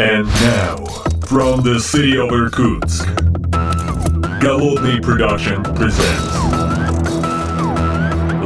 [0.00, 0.76] And now,
[1.26, 3.06] from the city of Irkutsk,
[4.40, 6.34] Голодный Production presents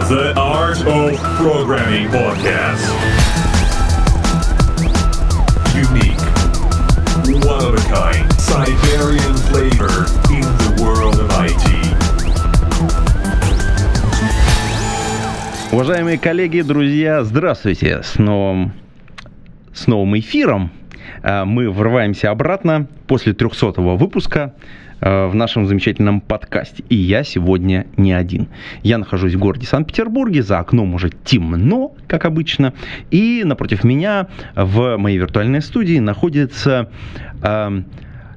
[0.08, 2.82] The Art of Programming Podcast.
[5.76, 6.18] Unique,
[7.44, 11.84] one of a kind, Siberian flavor in the world of IT.
[15.72, 18.02] Уважаемые коллеги, друзья, здравствуйте!
[18.02, 18.72] С новым,
[19.72, 20.77] с новым эфиром э,
[21.23, 24.53] мы врываемся обратно после 300 выпуска
[25.01, 26.83] э, в нашем замечательном подкасте.
[26.89, 28.47] И я сегодня не один.
[28.83, 32.73] Я нахожусь в городе Санкт-Петербурге, за окном уже темно, как обычно.
[33.11, 36.89] И напротив меня в моей виртуальной студии находится
[37.41, 37.81] э,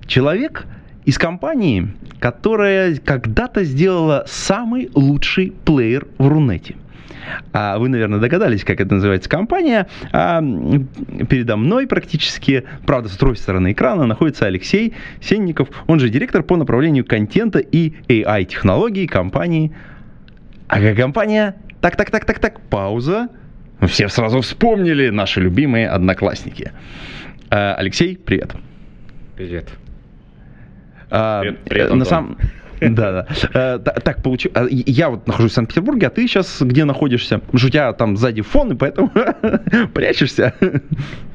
[0.07, 0.67] человек
[1.05, 1.89] из компании,
[2.21, 6.77] которая когда-то сделала самый лучший плеер в Рунете.
[7.53, 9.87] А вы, наверное, догадались, как это называется компания.
[10.13, 10.41] А,
[11.29, 16.57] передо мной практически, правда, с другой стороны экрана, находится Алексей Сенников, он же директор по
[16.57, 19.73] направлению контента и AI-технологий компании.
[20.69, 21.57] А компания?
[21.81, 23.29] Так, так, так, так, так, пауза.
[23.87, 26.73] Все сразу вспомнили наши любимые одноклассники.
[27.51, 28.55] А, Алексей, привет.
[29.37, 29.69] Привет.
[31.11, 32.39] А, Привет, привет, на Антон.
[32.91, 33.27] Да, да.
[33.55, 34.69] Э, та- Так получилось.
[34.71, 37.39] Я вот нахожусь в Санкт-Петербурге, а ты сейчас где находишься?
[37.39, 39.11] Потому что у тебя там сзади фон, и поэтому
[39.95, 40.55] прячешься.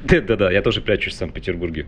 [0.03, 1.85] Да-да, я тоже прячусь в Санкт-Петербурге.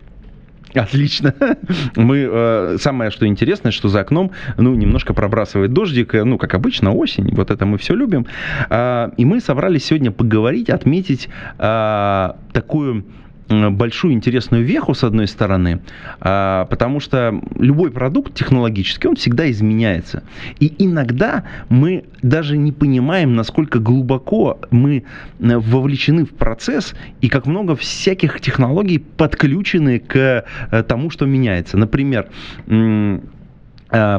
[0.74, 1.34] Отлично.
[1.96, 6.54] Мы э, самое, что интересное, что за окном, ну, немножко пробрасывает дождик, э, ну, как
[6.54, 8.26] обычно, осень, вот это мы все любим.
[8.68, 13.04] А, и мы собрались сегодня поговорить, отметить а, такую
[13.50, 15.80] большую интересную веху, с одной стороны,
[16.20, 20.22] а, потому что любой продукт технологический, он всегда изменяется.
[20.60, 25.04] И иногда мы даже не понимаем, насколько глубоко мы
[25.40, 31.76] э, вовлечены в процесс и как много всяких технологий подключены к э, тому, что меняется.
[31.76, 32.28] Например,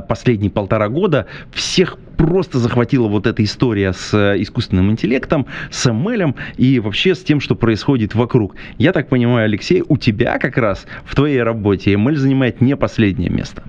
[0.08, 6.36] последние полтора года всех просто захватила вот эта история с э, искусственным интеллектом, с ML
[6.58, 8.55] и вообще с тем, что происходит вокруг.
[8.77, 13.30] Я так понимаю, Алексей, у тебя как раз в твоей работе ML занимает не последнее
[13.30, 13.64] место.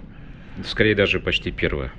[0.67, 1.93] Скорее даже почти первое.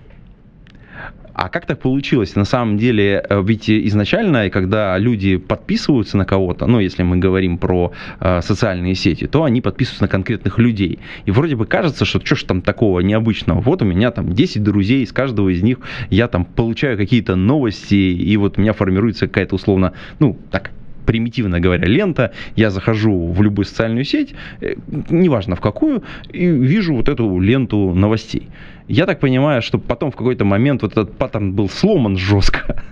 [1.34, 2.36] А как так получилось?
[2.36, 7.58] На самом деле, э, ведь изначально, когда люди подписываются на кого-то, ну, если мы говорим
[7.58, 11.00] про э, социальные сети, то они подписываются на конкретных людей.
[11.26, 13.62] И вроде бы кажется, что что ж там такого необычного?
[13.62, 15.80] Вот у меня там 10 друзей, из каждого из них
[16.10, 20.72] я там получаю какие-то новости, и вот у меня формируется какая-то условно, ну, так,
[21.06, 24.76] примитивно говоря, лента, я захожу в любую социальную сеть, э,
[25.10, 28.50] неважно в какую, и вижу вот эту ленту новостей.
[28.88, 32.84] Я так понимаю, что потом в какой-то момент вот этот паттерн был сломан жестко.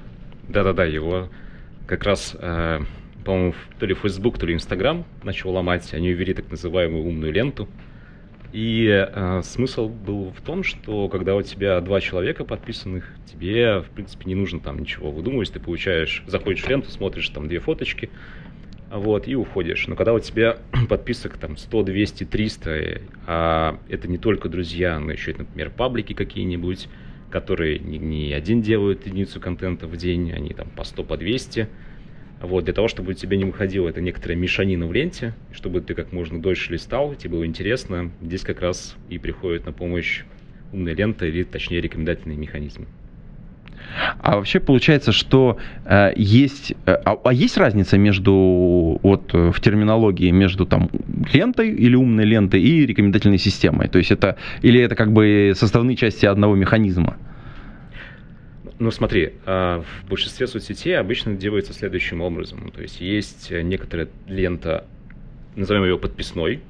[0.48, 1.28] Да-да-да, его
[1.86, 2.80] как раз, э,
[3.24, 5.94] по-моему, то ли Facebook, то ли Instagram начал ломать.
[5.94, 7.68] Они ввели так называемую умную ленту.
[8.52, 13.90] И э, смысл был в том, что когда у тебя два человека подписанных, тебе, в
[13.90, 15.52] принципе, не нужно там ничего выдумывать.
[15.52, 18.08] Ты получаешь, заходишь в ленту, смотришь там две фоточки,
[18.90, 19.86] вот, и уходишь.
[19.88, 20.58] Но когда у тебя
[20.88, 26.88] подписок там 100, 200, 300, а это не только друзья, но еще, например, паблики какие-нибудь,
[27.30, 31.68] которые не, не один делают единицу контента в день, они там по 100, по 200.
[32.40, 35.94] Вот, для того, чтобы у тебя не выходила эта некоторая мешанина в ленте, чтобы ты
[35.94, 40.24] как можно дольше листал, тебе было интересно, здесь как раз и приходит на помощь
[40.72, 42.86] умная лента, или точнее рекомендательные механизмы.
[44.18, 50.30] А вообще получается, что э, есть, э, а, а есть разница между вот в терминологии
[50.30, 50.90] между там
[51.32, 53.88] лентой или умной лентой и рекомендательной системой?
[53.88, 57.16] То есть это или это как бы составные части одного механизма?
[58.78, 62.70] Ну смотри, а, в большинстве соцсетей обычно делается следующим образом.
[62.70, 64.86] То есть есть э, некоторая лента,
[65.54, 66.60] назовем ее подписной,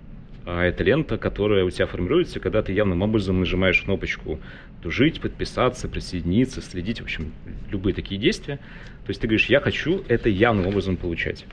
[0.45, 4.39] а это лента, которая у тебя формируется, когда ты явным образом нажимаешь кнопочку
[4.81, 7.33] «Дружить», «Подписаться», «Присоединиться», «Следить», в общем,
[7.73, 8.59] любые такие действия.
[9.05, 11.45] То есть ты говоришь «Я хочу это явным образом получать».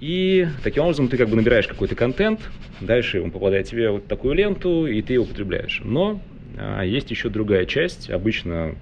[0.00, 2.40] И таким образом ты как бы набираешь какой-то контент,
[2.80, 5.80] дальше он попадает тебе вот такую ленту, и ты его употребляешь.
[5.84, 6.20] Но
[6.58, 8.10] а, есть еще другая часть.
[8.10, 8.74] Обычно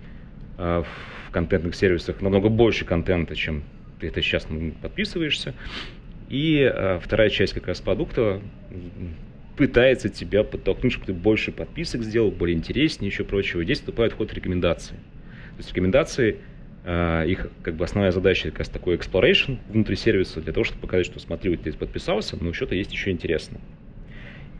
[0.56, 0.86] в
[1.32, 3.64] контентных сервисах намного больше контента, чем
[3.98, 4.46] ты это сейчас
[4.80, 5.54] подписываешься.
[6.28, 8.40] И а, вторая часть как раз продукта
[9.56, 13.62] пытается тебя подтолкнуть, чтобы ты больше подписок сделал, более интереснее, еще прочего.
[13.62, 14.94] Здесь вступает ход рекомендации.
[14.94, 16.38] То есть рекомендации,
[16.84, 20.80] а, их как бы основная задача как раз такой exploration внутри сервиса, для того, чтобы
[20.80, 23.60] показать, что смотри, вот ты подписался, но что-то есть еще интересно.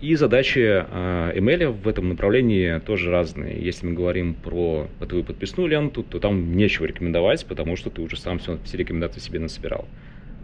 [0.02, 3.64] И задачи э, ML в этом направлении тоже разные.
[3.64, 8.19] Если мы говорим про твою подписную ленту, то там нечего рекомендовать, потому что ты уже
[8.19, 9.87] сам все, все рекомендации себе насобирал.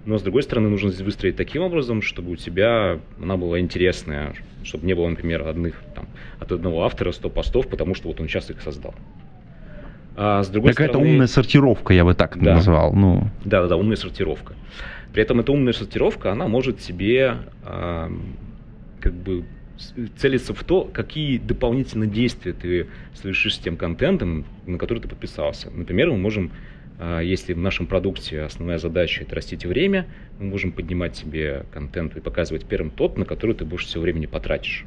[0.07, 4.33] но с другой стороны нужно выстроить таким образом, чтобы у тебя она была интересная,
[4.63, 6.07] чтобы не было, например, одних там,
[6.39, 8.95] от одного автора 100 постов, потому что вот он сейчас их создал.
[10.17, 11.11] А с другой Какая-то стороны...
[11.11, 12.55] умная сортировка, я бы так да.
[12.55, 12.93] назвал.
[12.93, 13.29] Ну.
[13.45, 14.55] Да, да, да, умная сортировка.
[15.13, 18.11] При этом эта умная сортировка, она может тебе э,
[19.01, 19.45] как бы
[20.17, 25.71] целиться в то, какие дополнительные действия ты совершишь с тем контентом, на который ты подписался.
[25.71, 26.51] Например, мы можем,
[26.99, 30.07] э, если в нашем продукте основная задача это растить время,
[30.39, 34.27] мы можем поднимать тебе контент и показывать первым тот, на который ты больше всего времени
[34.27, 34.85] потратишь.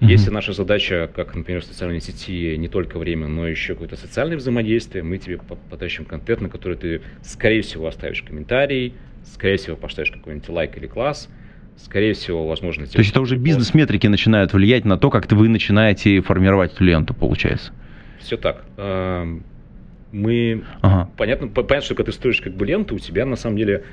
[0.00, 0.06] Mm-hmm.
[0.06, 4.36] Если наша задача, как, например, в социальной сети, не только время, но еще какое-то социальное
[4.36, 5.38] взаимодействие, мы тебе
[5.70, 8.94] потащим контент, на который ты, скорее всего, оставишь комментарий,
[9.24, 11.30] скорее всего, поставишь какой-нибудь лайк или класс,
[11.76, 12.86] скорее всего, возможно...
[12.86, 17.14] То есть это уже бизнес-метрики начинают влиять на то, как вы начинаете формировать эту ленту,
[17.14, 17.72] получается?
[18.18, 18.64] Все так.
[18.76, 19.44] Эм,
[20.12, 20.64] мы...
[20.80, 21.10] Ага.
[21.16, 23.84] Понятно, понятно, что когда ты строишь как бы ленту, у тебя на самом деле,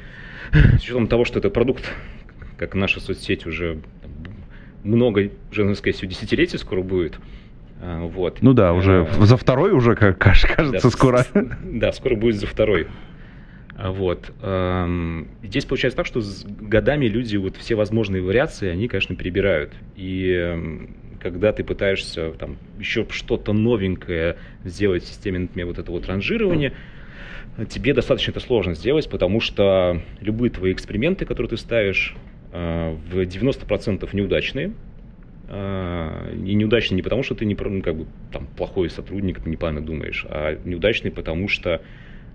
[0.51, 1.91] с учетом того, что это продукт,
[2.57, 3.79] как наша соцсеть уже
[4.83, 7.19] много, уже, надо сказать, десятилетий скоро будет.
[7.81, 8.39] А, вот.
[8.41, 11.25] Ну да, уже а, за второй уже, как кажется, да, скоро.
[11.63, 12.87] Да, скоро будет за второй.
[13.81, 14.31] А, вот.
[15.43, 19.73] Здесь получается так, что с годами люди вот все возможные вариации, они, конечно, перебирают.
[19.95, 20.79] И
[21.19, 26.73] когда ты пытаешься там еще что-то новенькое сделать в системе, например, вот этого вот ранжирования,
[27.69, 32.15] тебе достаточно это сложно сделать, потому что любые твои эксперименты, которые ты ставишь,
[32.51, 34.73] Э, в 90% неудачные.
[35.47, 39.81] Э, и неудачные не потому, что ты не, ну, как бы, там, плохой сотрудник, неправильно
[39.81, 41.81] думаешь, а неудачные потому, что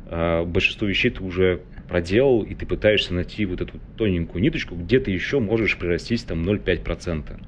[0.08, 5.10] большинство вещей ты уже проделал, и ты пытаешься найти вот эту тоненькую ниточку, где ты
[5.10, 7.40] еще можешь прирастить там 0,5%.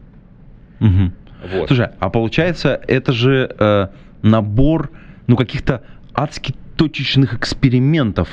[0.80, 1.12] Угу.
[1.52, 1.68] Вот.
[1.68, 3.88] Слушай, а получается, это же э,
[4.22, 4.90] набор
[5.26, 5.82] ну, каких-то
[6.14, 8.28] адски точечных экспериментов,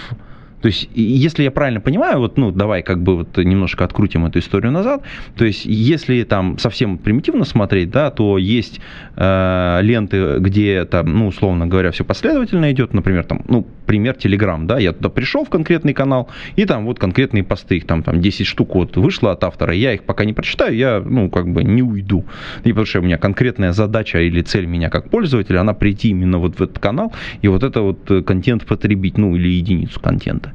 [0.65, 4.39] то есть, если я правильно понимаю, вот, ну, давай как бы вот немножко открутим эту
[4.39, 5.03] историю назад.
[5.37, 8.81] То есть, если там совсем примитивно смотреть, да, то есть
[9.15, 14.65] э, ленты, где там, ну, условно говоря, все последовательно идет, например, там, ну, пример Telegram,
[14.65, 18.19] да, я туда пришел в конкретный канал, и там вот конкретные посты, их там, там
[18.19, 21.63] 10 штук вот вышло от автора, я их пока не прочитаю, я, ну, как бы
[21.63, 22.25] не уйду.
[22.63, 26.39] И потому что у меня конкретная задача или цель меня как пользователя, она прийти именно
[26.39, 27.13] вот в этот канал
[27.43, 30.54] и вот это вот э, контент потребить, ну, или единицу контента.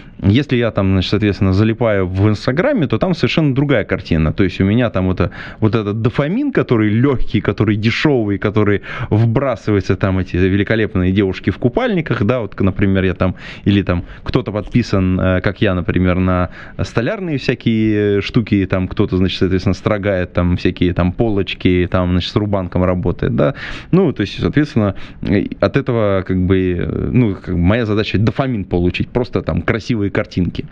[0.23, 4.33] Если я там, значит, соответственно, залипаю в Инстаграме, то там совершенно другая картина.
[4.33, 9.95] То есть у меня там вот, вот этот дофамин, который легкий, который дешевый, который вбрасывается
[9.95, 13.35] там эти великолепные девушки в купальниках, да, вот, например, я там,
[13.65, 16.49] или там кто-то подписан, э, как я, например, на
[16.83, 22.35] столярные всякие штуки, там кто-то, значит, соответственно, строгает там всякие там полочки, там, значит, с
[22.35, 23.55] рубанком работает, да.
[23.91, 24.95] Ну, то есть, соответственно,
[25.59, 30.65] от этого как бы, ну, как бы моя задача дофамин получить, просто там красивые картинки.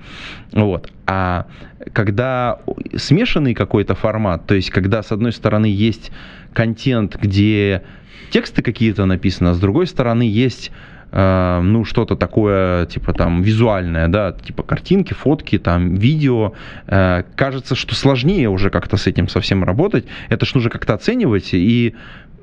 [0.52, 0.92] Вот.
[1.08, 1.48] А
[1.94, 2.60] когда
[2.96, 6.12] смешанный какой-то формат, то есть когда с одной стороны есть
[6.54, 7.84] контент, где
[8.32, 10.72] тексты какие-то написаны, а с другой стороны есть
[11.12, 16.54] э, ну, что-то такое, типа там визуальное, да, типа картинки, фотки, там, видео.
[16.88, 20.06] Э, кажется, что сложнее уже как-то с этим совсем работать.
[20.30, 21.50] Это ж нужно как-то оценивать.
[21.54, 21.96] И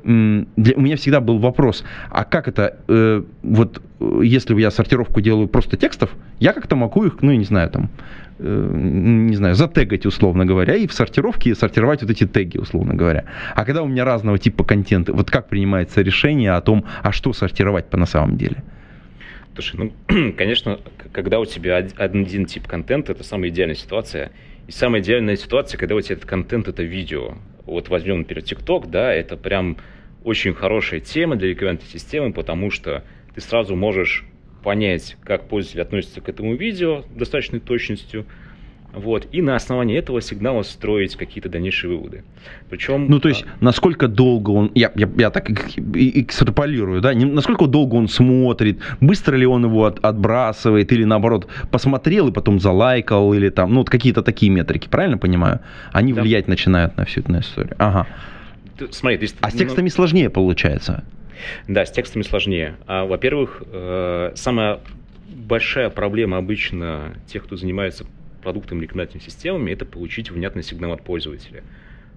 [0.06, 5.20] для, у меня всегда был вопрос, а как это, э, вот э, если я сортировку
[5.20, 7.90] делаю просто текстов, я как-то могу их, ну, я не знаю, там,
[8.38, 13.24] э, не знаю, затегать, условно говоря, и в сортировке сортировать вот эти теги, условно говоря.
[13.56, 17.32] А когда у меня разного типа контента, вот как принимается решение о том, а что
[17.32, 18.62] сортировать по на самом деле?
[19.54, 20.78] Слушай, ну, конечно,
[21.10, 24.30] когда у тебя один тип контента, это самая идеальная ситуация.
[24.68, 27.34] И самая идеальная ситуация, когда у тебя этот контент, это видео.
[27.64, 29.78] Вот возьмем, например, TikTok, да, это прям
[30.26, 33.04] очень хорошая тема для рекомендательной системы, потому что
[33.34, 34.24] ты сразу можешь
[34.64, 38.26] понять, как пользователь относится к этому видео с достаточной точностью,
[38.92, 42.24] вот, и на основании этого сигнала строить какие-то дальнейшие выводы.
[42.68, 43.06] Причем...
[43.08, 43.64] Ну, то есть, а...
[43.64, 49.46] насколько долго он, я, я, я так экстраполирую, да, насколько долго он смотрит, быстро ли
[49.46, 54.22] он его от, отбрасывает, или наоборот, посмотрел и потом залайкал, или там, ну, вот какие-то
[54.22, 55.60] такие метрики, правильно понимаю?
[55.92, 56.22] Они да.
[56.22, 57.76] влиять начинают на всю эту историю.
[57.78, 58.08] Ага
[58.90, 61.04] смотри, ты, а с текстами ну, сложнее получается?
[61.68, 62.76] Да, с текстами сложнее.
[62.86, 64.80] А, во-первых, э, самая
[65.28, 68.06] большая проблема обычно тех, кто занимается
[68.42, 71.62] продуктами рекомендательными системами, это получить внятный сигнал от пользователя.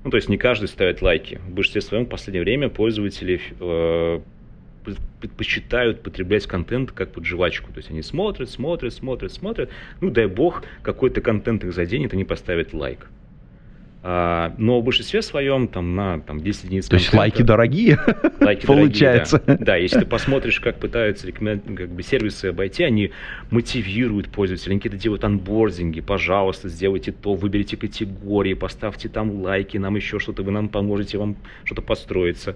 [0.04, 1.40] Ну, то есть не каждый ставит лайки.
[1.48, 4.20] В большинстве своем в последнее время пользователи э,
[5.20, 7.72] предпочитают потреблять контент как под жвачку.
[7.72, 9.70] То есть они смотрят, смотрят, смотрят, смотрят.
[10.02, 13.10] Ну, дай бог, какой-то контент их заденет, они поставят лайк.
[14.02, 18.00] А, но в большинстве своем там на там, 10 единиц То есть лайки дорогие,
[18.40, 19.40] лайки получается.
[19.40, 19.66] Дорогие, да.
[19.66, 23.12] да, если ты посмотришь, как пытаются как бы, сервисы обойти, они
[23.52, 29.98] мотивируют пользователей, они какие-то делают анбординги, пожалуйста, сделайте то, выберите категории, поставьте там лайки, нам
[29.98, 32.56] еще что-то, вы нам поможете, вам что-то построиться.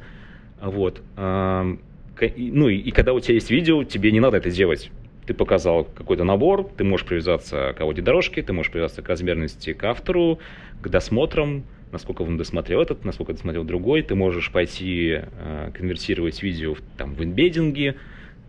[0.61, 1.01] Вот.
[1.17, 4.91] Ну и, и когда у тебя есть видео, тебе не надо это делать
[5.25, 9.83] ты показал какой-то набор, ты можешь привязаться к аудиодорожке, ты можешь привязаться к размерности к
[9.83, 10.39] автору,
[10.81, 14.01] к досмотрам, насколько он досмотрел этот, насколько досмотрел другой.
[14.01, 17.95] Ты можешь пойти э, конвертировать видео в, там, в имбеддинги,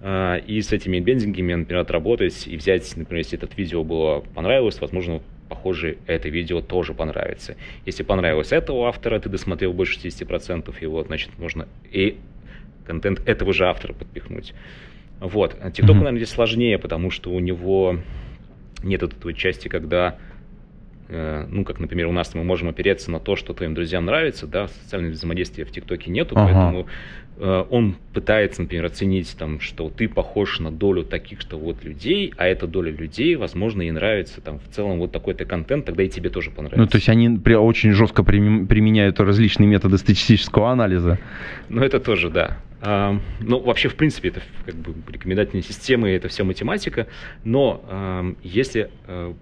[0.01, 4.81] э, и с этими имбеддингами, например, отработать и взять, например, если это видео было понравилось,
[4.81, 7.57] возможно, похоже, это видео тоже понравится.
[7.87, 12.17] Если понравилось этого автора, ты досмотрел больше 60% его, значит, можно и
[12.87, 14.55] контент этого же автора подпихнуть.
[15.21, 15.55] Вот.
[15.55, 15.95] TikTok, mm-hmm.
[15.95, 17.99] наверное, здесь сложнее, потому что у него
[18.83, 20.19] нет вот той части, когда,
[21.09, 24.69] ну, как, например, у нас мы можем опереться на то, что твоим друзьям нравится, да,
[24.69, 26.47] социального взаимодействия в ТикТоке нету, ага.
[26.47, 26.87] поэтому
[27.37, 32.47] э, он пытается, например, оценить, там, что ты похож на долю таких-то вот людей, а
[32.47, 36.31] эта доля людей, возможно, ей нравится, там, в целом вот такой-то контент, тогда и тебе
[36.31, 36.81] тоже понравится.
[36.81, 41.19] Ну, то есть они очень жестко применяют различные методы статистического анализа.
[41.69, 42.59] Ну, это тоже, да.
[42.81, 47.07] А, ну, вообще, в принципе, это как бы рекомендательные системы, это все математика,
[47.43, 49.35] но а, если а,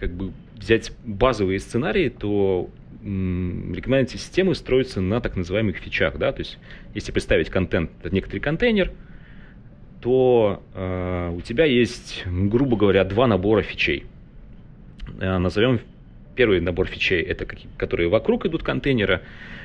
[0.00, 2.70] как бы взять базовые сценарии, то
[3.02, 6.58] рекомендательные системы строятся на так называемых фичах, да, то есть
[6.94, 8.92] если представить контент, это некоторый контейнер,
[10.00, 14.06] то э, у тебя есть, грубо говоря, два набора фичей.
[15.20, 15.80] Э, назовем
[16.34, 19.20] первый набор фичей, это какие, которые вокруг идут контейнера,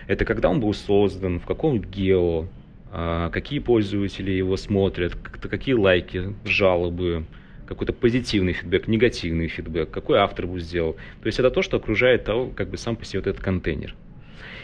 [0.07, 2.47] это когда он был создан, в каком гео,
[2.91, 7.25] а, какие пользователи его смотрят, какие лайки, жалобы,
[7.67, 10.93] какой-то позитивный фидбэк, негативный фидбэк, какой автор бы сделал.
[11.21, 13.95] То есть это то, что окружает того, как бы сам по себе вот этот контейнер.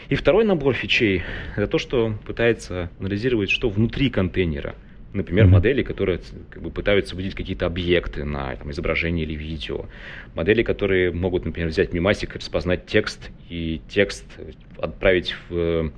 [0.09, 1.23] И второй набор фичей–
[1.55, 4.75] это то, что пытается анализировать, что внутри контейнера.
[5.13, 5.49] Например, mm-hmm.
[5.49, 9.85] модели, которые как бы, пытаются выделить какие-то объекты на там, изображение или видео.
[10.35, 14.25] Модели, которые могут, например, взять мимасик, распознать текст и текст
[14.77, 15.91] отправить в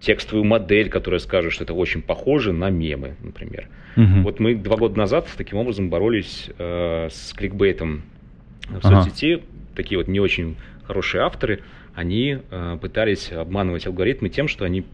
[0.00, 3.68] текстовую модель, которая скажет, что это очень похоже на мемы, например.
[3.96, 4.22] Угу.
[4.22, 8.02] Вот мы два года назад таким образом боролись э, с кликбейтом
[8.68, 9.02] в ага.
[9.02, 9.42] соцсети.
[9.74, 11.62] Такие вот не очень хорошие авторы,
[11.94, 14.84] они э, пытались обманывать алгоритмы тем, что они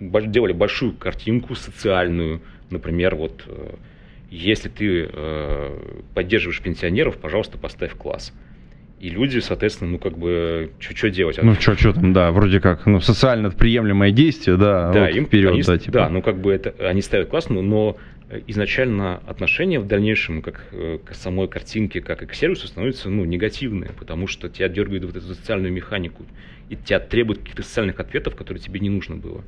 [0.00, 3.74] делали большую картинку социальную, например, вот э,
[4.30, 5.78] если ты э,
[6.14, 8.32] поддерживаешь пенсионеров, пожалуйста, поставь класс.
[9.00, 11.38] И люди, соответственно, ну как бы, что делать?
[11.42, 15.24] Ну что, что там, да, вроде как, ну социально приемлемое действие, да, да вот им
[15.24, 15.92] вперед, они, да, типа.
[15.92, 17.96] Да, ну как бы это, они ставят классно, но
[18.46, 23.24] изначально отношение в дальнейшем как э, к самой картинке, как и к сервису становится ну,
[23.24, 26.24] негативное, потому что тебя дергают вот эту социальную механику,
[26.68, 29.42] и тебя требуют каких-то социальных ответов, которые тебе не нужно было.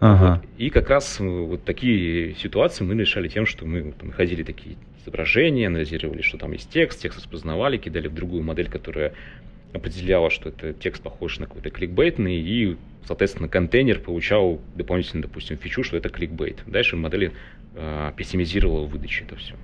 [0.00, 0.40] Ага.
[0.42, 0.50] Вот.
[0.58, 4.76] И как раз э, вот такие ситуации мы решали тем, что мы там, находили такие
[5.02, 9.14] изображения, анализировали, что там есть текст, текст распознавали, кидали в другую модель, которая
[9.72, 12.76] определяла, что это текст похож на какой-то кликбейтный, и,
[13.06, 16.62] соответственно, контейнер получал дополнительно, допустим, фичу, что это кликбейт.
[16.66, 17.32] Дальше модель
[17.74, 19.54] э, пессимизировала выдачу это все.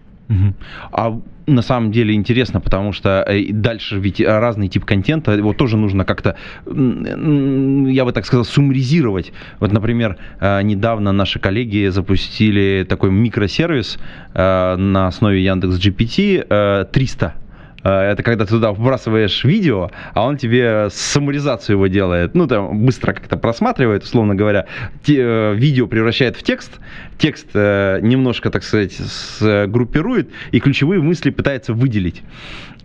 [0.92, 5.76] А на самом деле интересно, потому что э, дальше ведь разный тип контента, его тоже
[5.76, 6.36] нужно как-то,
[6.66, 9.32] я бы так сказал, суммаризировать.
[9.60, 13.98] Вот, например, э, недавно наши коллеги запустили такой микросервис
[14.34, 17.41] э, на основе Яндекс GPT 300 Э,
[17.88, 22.34] это когда ты туда вбрасываешь видео, а он тебе саморизацию его делает.
[22.34, 24.66] Ну, там быстро как-то просматривает, условно говоря.
[25.02, 26.72] Те, э, видео превращает в текст,
[27.18, 32.22] текст э, немножко, так сказать, сгруппирует и ключевые мысли пытается выделить.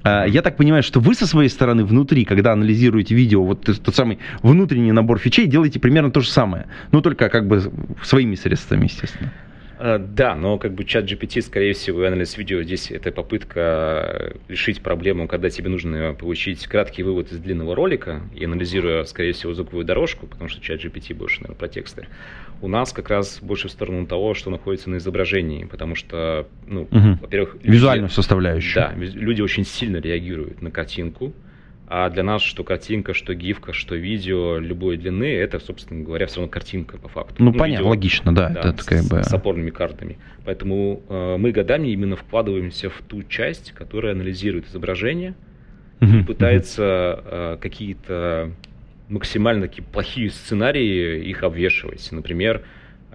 [0.06, 4.20] Я так понимаю, что вы со своей стороны внутри, когда анализируете видео, вот тот самый
[4.42, 7.70] внутренний набор фичей, делаете примерно то же самое, но только как бы
[8.04, 9.34] своими средствами, естественно.
[9.80, 14.34] Э, да, но как бы чат GPT, скорее всего, и анализ видео здесь это попытка
[14.48, 19.54] решить проблему, когда тебе нужно получить краткий вывод из длинного ролика, и анализируя, скорее всего,
[19.54, 22.08] звуковую дорожку, потому что чат GPT больше, наверное, про тексты.
[22.62, 26.84] У нас как раз больше в сторону того, что находится на изображении, потому что, ну,
[26.84, 27.20] угу.
[27.22, 27.58] во-первых...
[27.62, 28.76] Визуальную составляющую.
[28.76, 31.34] Да, люди очень сильно реагируют на картинку,
[31.90, 36.38] а для нас что картинка, что гифка, что видео любой длины, это, собственно говоря, все
[36.38, 37.36] равно картинка по факту.
[37.40, 39.24] Ну, ну понятно, видео, логично, да, да это как бы...
[39.24, 40.18] С опорными картами.
[40.44, 45.36] Поэтому э, мы годами именно вкладываемся в ту часть, которая анализирует изображение
[46.02, 47.54] uh-huh, и пытается uh-huh.
[47.54, 48.52] э, какие-то
[49.08, 52.10] максимально такие плохие сценарии их обвешивать.
[52.12, 52.64] Например,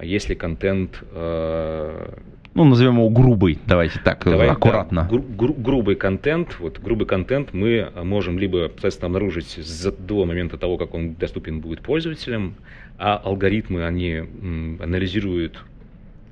[0.00, 2.14] если контент э,
[2.54, 5.02] ну, назовем его грубый, давайте так, Давай, аккуратно.
[5.02, 10.24] Да, гру- гру- грубый контент, вот грубый контент мы можем либо, соответственно, обнаружить за, до
[10.26, 12.56] момента того, как он доступен будет пользователям,
[12.98, 15.64] а алгоритмы, они м, анализируют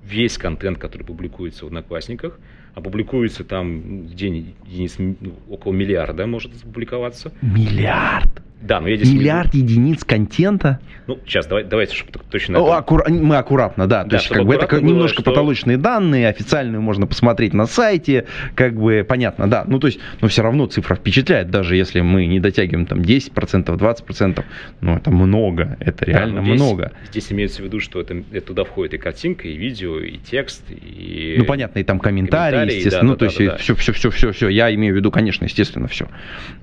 [0.04, 2.38] весь контент, который публикуется в Одноклассниках,
[2.74, 5.16] а публикуется там в день единиц, ну,
[5.48, 7.32] около миллиарда может публиковаться.
[7.42, 8.28] Миллиард.
[8.62, 9.10] Да, но я здесь...
[9.10, 10.80] Миллиард единиц контента.
[11.06, 12.58] Ну, сейчас, давай, давайте, чтобы точно...
[12.58, 14.02] О, аккура- Мы аккуратно, да.
[14.04, 17.64] Да, То есть, как бы это было, немножко что- потолочные данные, официальные можно посмотреть на
[17.64, 19.64] сайте, как бы понятно, да.
[19.66, 23.64] Ну, то есть, но все равно цифра впечатляет, даже если мы не дотягиваем там 10%,
[23.64, 24.44] 20%,
[24.82, 26.92] ну, это много, это Да, реально но здесь- много.
[27.08, 30.62] Здесь имеется в виду, что это, это туда входит и картинка, и видео, и текст,
[30.70, 31.36] и...
[31.38, 33.02] Ну, понятно, и там комментарии, комментарии, естественно.
[33.02, 33.56] да, ну, да, то есть, да, да.
[33.56, 34.48] все, все, все, все, все.
[34.48, 36.08] Я имею в виду, конечно, естественно, все.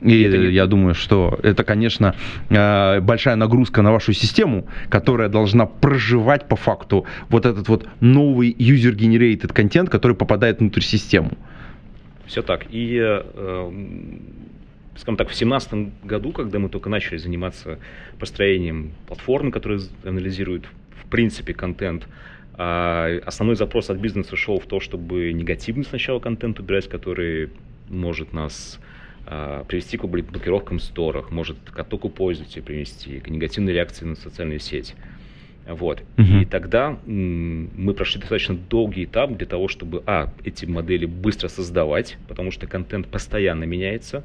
[0.02, 2.16] И Это я думаю, что это, конечно,
[2.50, 8.52] э, большая нагрузка на вашу систему, которая должна проживать по факту вот этот вот новый
[8.52, 11.32] user-generated контент, который попадает внутрь системы.
[12.26, 12.66] Все так.
[12.70, 13.72] И, э,
[14.96, 17.80] скажем так, в 2017 году, когда мы только начали заниматься
[18.20, 20.66] построением платформы, которая анализирует,
[21.02, 22.08] в принципе, контент,
[22.58, 27.52] основной запрос от бизнеса шел в то, чтобы негативный сначала контент убирать, который
[27.88, 28.80] может нас
[29.26, 34.06] а, привести к бл- блокировкам в сторах, может к оттоку пользователей привести, к негативной реакции
[34.06, 34.96] на социальную сеть.
[35.68, 36.02] Вот.
[36.16, 36.42] Мгм.
[36.42, 42.18] И тогда мы прошли достаточно долгий этап для того, чтобы, а, эти модели быстро создавать,
[42.28, 44.24] потому что контент постоянно меняется.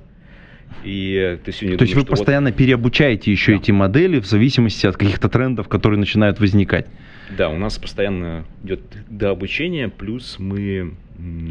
[0.85, 3.59] И ты сегодня То есть вы думаешь, что вот- постоянно переобучаете еще Да.
[3.59, 6.87] эти модели в зависимости от каких-то трендов, которые начинают возникать.
[7.31, 10.95] Да, у нас постоянно идет дообучение, плюс мы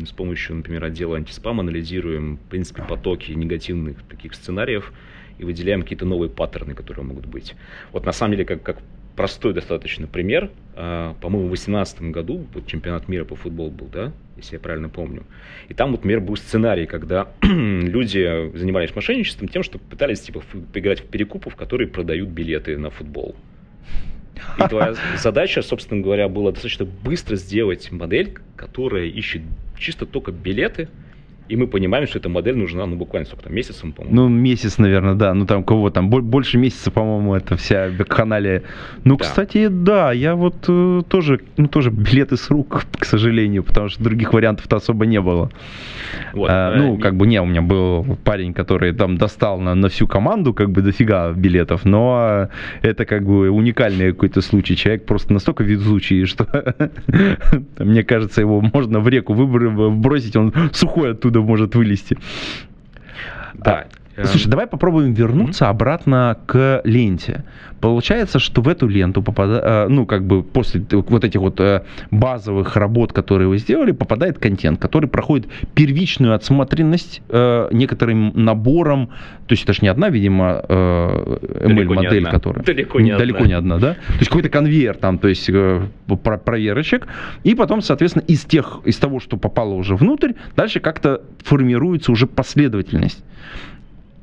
[0.05, 4.91] с помощью, например, отдела антиспам анализируем, в принципе, потоки негативных таких сценариев
[5.39, 7.55] и выделяем какие-то новые паттерны, которые могут быть.
[7.93, 8.77] Вот на самом деле, как, как
[9.15, 14.11] простой достаточно пример, а, по-моему, в 2018 году вот чемпионат мира по футболу был, да,
[14.37, 15.23] если я правильно помню.
[15.69, 20.41] И там, вот, например, был сценарий, когда люди занимались мошенничеством тем, что пытались типа
[20.73, 23.35] поиграть в перекупов, которые продают билеты на футбол.
[24.57, 29.43] И твоя задача, собственно говоря, была достаточно быстро сделать модель, которая ищет
[29.77, 30.89] чисто только билеты,
[31.51, 34.15] и мы понимаем, что эта модель нужна, ну, буквально сколько там, месяцем, по-моему.
[34.15, 35.33] Ну, месяц, наверное, да.
[35.33, 38.61] Ну, там кого там, бо- больше месяца, по-моему, это вся бекханалия.
[39.03, 39.23] Ну, Да.
[39.23, 44.03] кстати, да, я вот э, тоже, ну, тоже билеты с рук, к сожалению, потому что
[44.03, 45.49] других вариантов-то особо не было.
[46.33, 49.75] Вот, А, э, ну, как бы не, у меня был парень, который там достал на,
[49.75, 52.47] на всю команду, как бы дофига билетов, но
[52.81, 54.75] это как бы уникальный какой-то случай.
[54.75, 56.45] Человек просто настолько везучий, что
[57.79, 62.17] мне кажется, его можно в реку выбр- бросить, он сухой оттуда может вылезти.
[63.53, 63.87] Да.
[64.23, 67.43] Э, Слушай, давай попробуем вернуться обратно к ленте.
[67.79, 72.75] Получается, что в эту ленту попадает, ну, как бы после вот этих вот э, базовых
[72.75, 79.07] работ, которые вы сделали, попадает контент, который проходит первичную отсмотренность э, некоторым набором,
[79.47, 82.63] то есть это же не одна, видимо, э, ML-модель, которая...
[82.63, 83.47] Далеко не Далеко одна.
[83.47, 83.93] не одна, да?
[83.93, 85.81] То есть какой-то конвейер там, то есть э,
[86.23, 87.07] про- проверочек,
[87.43, 92.27] и потом, соответственно, из тех, из того, что попало уже внутрь, дальше как-то формируется уже
[92.27, 93.23] последовательность.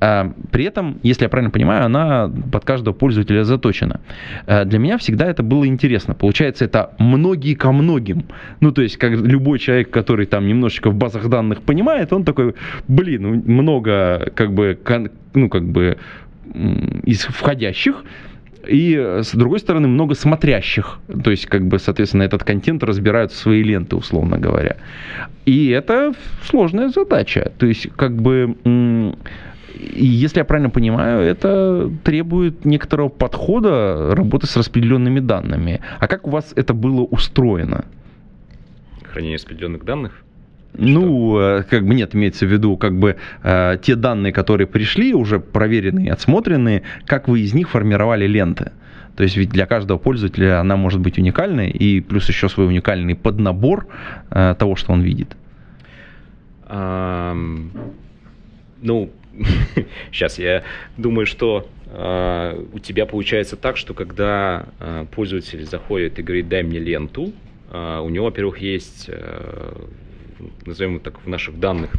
[0.01, 4.01] А, При этом, если я правильно понимаю, она под каждого пользователя заточена.
[4.47, 6.15] А, Для меня всегда это было интересно.
[6.15, 8.25] Получается, это многие ко многим.
[8.61, 12.55] Ну, то есть, как любой человек, который там немножечко в базах данных понимает, он такой,
[12.87, 14.79] блин, ну, много как бы,
[15.35, 15.99] ну, как бы
[17.05, 18.05] из входящих,
[18.67, 23.37] и с другой стороны много смотрящих, то есть как бы соответственно этот контент разбирают в
[23.37, 24.77] свои ленты условно говоря,
[25.47, 26.13] и это
[26.45, 28.57] сложная задача, то есть как бы
[29.79, 35.81] и если я правильно понимаю, это требует некоторого подхода работы с распределенными данными.
[36.01, 37.85] А как у вас это было устроено?
[39.05, 40.25] Хранение распределенных данных.
[40.75, 45.15] Ну, э, как бы нет, имеется в виду, как бы э, те данные, которые пришли,
[45.15, 48.73] уже проверенные, отсмотренные, как вы из них формировали ленты.
[49.17, 53.15] То есть ведь для каждого пользователя она может быть уникальной, и плюс еще свой уникальный
[53.15, 53.87] поднабор
[54.31, 55.37] э, того, что он видит.
[56.67, 57.73] Ам,
[58.83, 59.11] Ну,
[60.13, 60.65] сейчас я
[60.97, 66.63] думаю, что а, у тебя получается так, что когда а, пользователь заходит и говорит, дай
[66.63, 67.33] мне ленту,
[67.71, 69.87] а, у него, во-первых, есть, э,
[70.65, 71.93] назовем так, в наших данных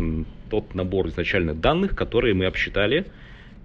[0.50, 3.06] тот набор изначальных данных, которые мы обсчитали,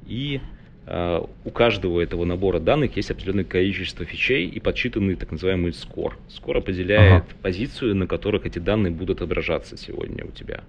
[0.07, 0.41] и
[0.87, 6.19] у каждого этого набора данных есть определенное количество фичей и подсчитанный так называемый скор.
[6.29, 7.37] Скор определяет Ага.
[7.41, 10.63] позицию, на которых эти данные будут отображаться сегодня у тебя.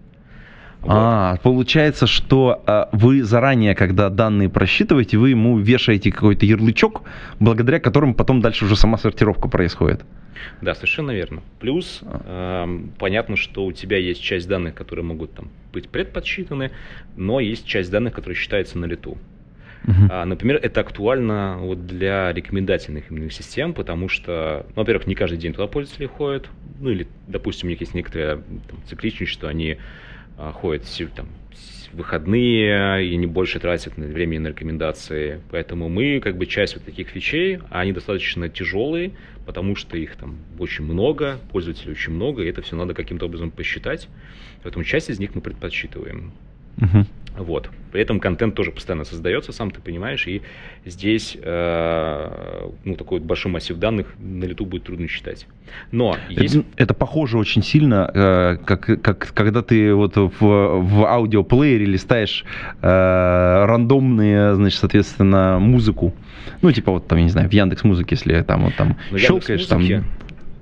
[0.82, 0.92] Вот.
[0.92, 7.02] А, получается, что а, вы заранее, когда данные просчитываете, вы ему вешаете какой-то ярлычок,
[7.40, 10.06] благодаря которому потом дальше уже сама сортировка происходит.
[10.62, 11.42] Да, совершенно верно.
[11.60, 16.72] Плюс э, понятно, что у тебя есть часть данных, которые могут там, быть предподсчитаны,
[17.16, 19.18] но есть часть данных, которые считаются на лету.
[19.86, 20.26] Uh-huh.
[20.26, 25.54] Например, это актуально вот для рекомендательных именных систем, потому что, ну, во-первых, не каждый день
[25.54, 29.78] туда пользователи ходят, ну или, допустим, у них есть некоторые там, цикличность, что они
[30.38, 30.84] ходят
[31.16, 31.28] там,
[31.94, 35.42] в выходные и не больше тратят времени на рекомендации.
[35.50, 39.12] Поэтому мы как бы часть вот таких фичей, а они достаточно тяжелые,
[39.46, 43.52] потому что их там очень много, пользователей очень много, и это все надо каким-то образом
[43.52, 44.10] посчитать.
[44.64, 46.34] Поэтому часть из них мы предпочитываем.
[46.78, 47.06] Uh-huh.
[47.38, 47.70] Вот.
[47.92, 50.42] При этом контент тоже постоянно создается, сам ты понимаешь, и
[50.86, 55.48] здесь э, ну, такой вот большой массив данных на лету будет трудно считать.
[55.92, 56.56] Но есть...
[56.56, 62.46] это, это похоже очень сильно, э, как, как когда ты вот в, в аудиоплеере листаешь
[62.82, 66.14] э, рандомные, значит, соответственно, музыку.
[66.62, 69.18] Ну, типа вот там, я не знаю, в Яндекс Музыке, если там вот там Но
[69.18, 69.82] щелкаешь, там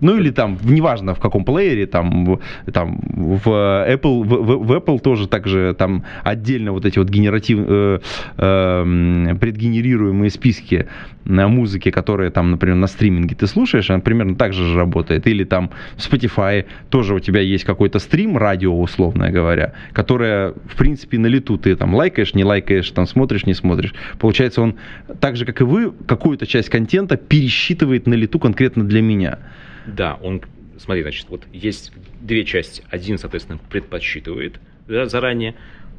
[0.03, 2.39] ну или там, неважно в каком плеере, там,
[2.71, 7.99] там в Apple, в, в Apple тоже также там отдельно вот эти вот генератив, э,
[8.37, 10.87] э, предгенерируемые списки
[11.25, 15.25] на музыке, которые там, например, на стриминге ты слушаешь, она примерно так же работает.
[15.25, 20.75] Или там в Spotify тоже у тебя есть какой-то стрим, радио, условно говоря, которое, в
[20.75, 23.93] принципе, на лету ты там лайкаешь, не лайкаешь, там смотришь, не смотришь.
[24.19, 24.75] Получается, он
[25.21, 29.39] так же, как и вы, какую-то часть контента пересчитывает на лету конкретно для меня.
[29.85, 30.41] Да, он,
[30.77, 31.91] смотри, значит, вот есть
[32.21, 32.83] две части.
[32.89, 35.55] Один, соответственно, предподсчитывает да, заранее,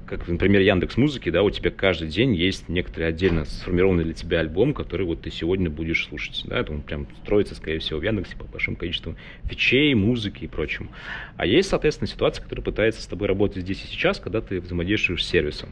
[0.06, 4.40] как, например, Яндекс Музыки, да, у тебя каждый день есть некоторый отдельно сформированный для тебя
[4.40, 8.02] альбом, который вот ты сегодня будешь слушать, да, это он прям строится, скорее всего, в
[8.02, 10.90] Яндексе по большому количеству фичей, музыки и прочему.
[11.36, 15.24] А есть, соответственно, ситуация, которая пытается с тобой работать здесь и сейчас, когда ты взаимодействуешь
[15.24, 15.70] с сервисом.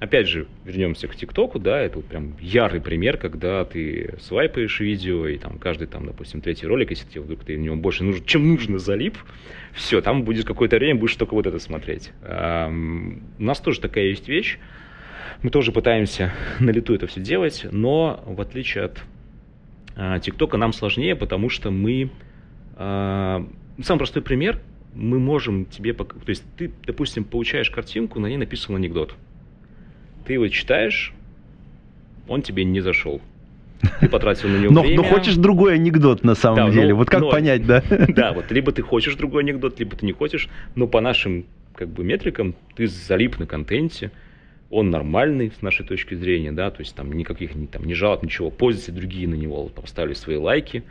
[0.00, 5.26] Опять же, вернемся к ТикТоку, да, это вот прям ярый пример, когда ты свайпаешь видео,
[5.26, 8.24] и там каждый, там, допустим, третий ролик, если тебе вдруг ты в него больше нужен,
[8.24, 9.18] чем нужно залип,
[9.72, 12.12] все, там будет какое-то время, будешь только вот это смотреть.
[12.22, 14.58] А, у нас тоже такая есть вещь,
[15.42, 19.02] мы тоже пытаемся на лету это все делать, но в отличие от
[19.96, 22.10] а, ТикТока нам сложнее, потому что мы...
[22.76, 23.44] А,
[23.82, 24.60] самый простой пример,
[24.94, 25.92] мы можем тебе...
[25.92, 29.16] То есть ты, допустим, получаешь картинку, на ней написан анекдот
[30.28, 31.14] ты его читаешь,
[32.28, 33.20] он тебе не зашел.
[34.00, 34.96] Ты потратил на него но, время.
[34.98, 36.90] Но хочешь другой анекдот на самом да, деле.
[36.90, 37.82] Ну, вот как но, понять, да?
[38.08, 41.88] Да, вот либо ты хочешь другой анекдот, либо ты не хочешь, но по нашим как
[41.88, 44.10] бы метрикам ты залип на контенте,
[44.68, 48.22] он нормальный с нашей точки зрения, да, то есть там никаких не, там, не жалоб,
[48.22, 50.82] ничего, пользователи другие на него поставили свои лайки,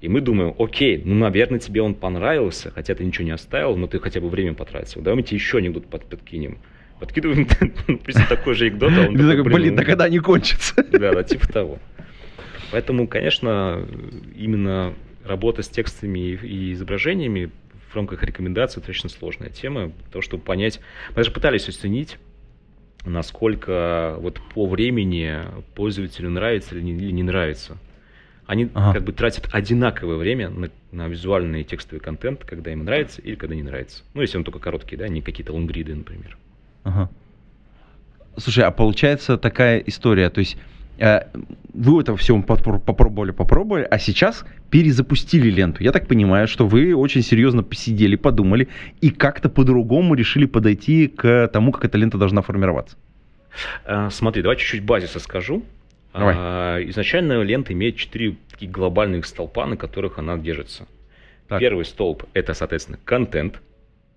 [0.00, 3.86] и мы думаем, окей, ну, наверное, тебе он понравился, хотя ты ничего не оставил, но
[3.86, 6.58] ты хотя бы время потратил, давай мы тебе еще анекдот под, подкинем
[6.98, 7.46] подкидываем
[7.86, 10.74] приблизительно такой же анекдот, а он такой, блин, да когда они кончатся?
[10.92, 11.78] Да, да, типа того.
[12.70, 13.86] Поэтому, конечно,
[14.36, 17.50] именно работа с текстами и изображениями
[17.88, 20.80] в рамках рекомендаций это очень сложная тема, то, чтобы понять.
[21.10, 22.18] Мы даже пытались оценить,
[23.04, 25.40] насколько вот по времени
[25.74, 27.78] пользователю нравится или не, или не нравится.
[28.46, 28.94] Они ага.
[28.94, 33.34] как бы тратят одинаковое время на, на визуальный и текстовый контент, когда им нравится или
[33.34, 34.02] когда не нравится.
[34.14, 36.36] Ну, если он только короткий, да, не какие-то лонгриды, например.
[36.84, 37.10] Ага.
[38.36, 40.56] Слушай, а получается такая история, то есть
[40.98, 41.22] э,
[41.74, 45.82] вы это все попробовали, попробовали, а сейчас перезапустили ленту.
[45.82, 48.68] Я так понимаю, что вы очень серьезно посидели, подумали
[49.00, 52.96] и как-то по-другому решили подойти к тому, как эта лента должна формироваться.
[53.84, 55.64] А, смотри, давай чуть-чуть базиса скажу.
[56.12, 56.34] Давай.
[56.38, 60.86] А, изначально лента имеет четыре таких глобальных столпа, на которых она держится.
[61.48, 61.60] Так.
[61.60, 63.60] Первый столб это, соответственно, контент.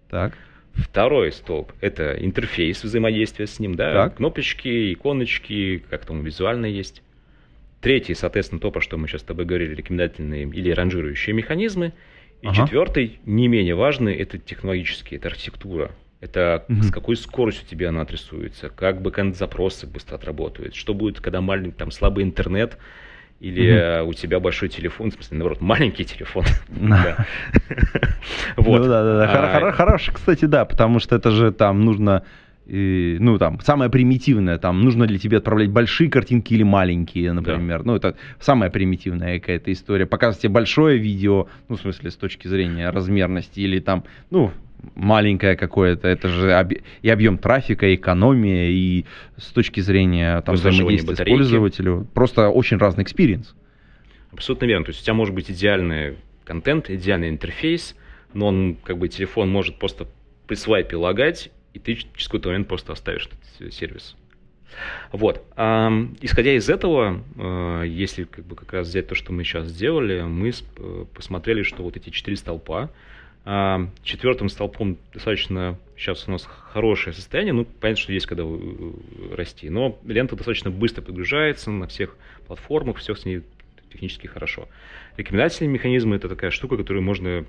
[0.10, 0.34] Так.
[0.74, 4.16] Второй столб– это интерфейс взаимодействия с ним, да, так.
[4.16, 7.02] кнопочки, иконочки, как там визуально есть.
[7.82, 11.94] Третий, соответственно, то, про что мы сейчас с тобой говорили, рекомендательные или ранжирующие механизмы.
[12.42, 12.56] И ага.
[12.56, 15.92] четвертый, не менее важный, это технологический, это архитектура.
[16.22, 16.84] Это угу.
[16.84, 21.78] с какой скоростью тебе она отрисуется, как бы запросы быстро отработают, что будет, когда маленький,
[21.78, 22.78] там слабый интернет,
[23.42, 24.12] или угу.
[24.12, 26.46] у тебя большой телефон, в смысле, наоборот, маленький телефон.
[28.56, 28.82] Вот.
[28.82, 29.68] Ну да, да, да.
[29.70, 32.24] А, хороший, кстати, да, потому что это же там нужно
[32.68, 37.80] и, ну, там, самое примитивное, там, нужно ли тебе отправлять большие картинки или маленькие, например.
[37.80, 37.86] Да.
[37.86, 40.06] Ну, это самая примитивная какая-то история.
[40.06, 44.52] Показывать тебе большое видео, ну, в смысле, с точки зрения размерности, или там, ну,
[44.96, 46.72] маленькое какое-то, это же об...
[46.74, 49.06] и объем трафика, и экономия, и
[49.38, 52.06] с точки зрения там, взаимодействия с пользователем.
[52.14, 53.56] Просто очень разный experience.
[54.32, 54.86] Абсолютно верно.
[54.86, 57.96] То есть у тебя может быть идеальный контент, идеальный интерфейс,
[58.34, 60.08] но он, как бы, телефон может просто
[60.48, 64.16] при свайпе лагать, и ты через какой-то момент просто оставишь этот сервис.
[65.12, 65.44] Вот.
[65.56, 65.92] А,
[66.22, 70.22] исходя из этого, а, если как, бы как раз взять то, что мы сейчас сделали,
[70.22, 72.90] мы э, посмотрели, что вот эти четыре столпа,
[73.44, 77.54] четвертым столпом достаточно сейчас у нас хорошее состояние.
[77.54, 78.92] Ну, понятно, что есть когда э,
[79.34, 79.70] расти.
[79.70, 83.42] Но лента достаточно быстро подгружается на всех платформах, все с ней
[83.92, 84.68] технически хорошо.
[85.18, 87.46] Рекомендательные механизмы это такая штука, которую можно,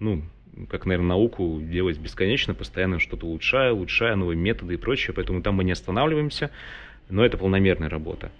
[0.00, 0.22] ну,
[0.68, 5.54] как, наверное, науку делать бесконечно, постоянно что-то улучшая, улучшая новые методы и прочее, поэтому там
[5.54, 6.50] мы не останавливаемся,
[7.08, 8.30] но это полномерная работа.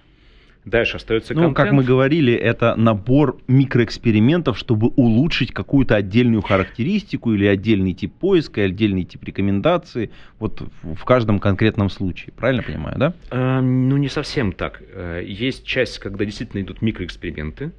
[0.66, 1.56] Дальше остается ну, контент.
[1.56, 8.64] как мы говорили, это набор микроэкспериментов, чтобы улучшить какую-то отдельную характеристику или отдельный тип поиска,
[8.64, 12.32] или отдельный тип рекомендации, вот в каждом конкретном случае.
[12.36, 13.14] Правильно понимаю, да?
[13.30, 14.82] А, ну, не совсем так.
[14.92, 17.70] Э, есть часть, когда действительно идут микроэксперименты,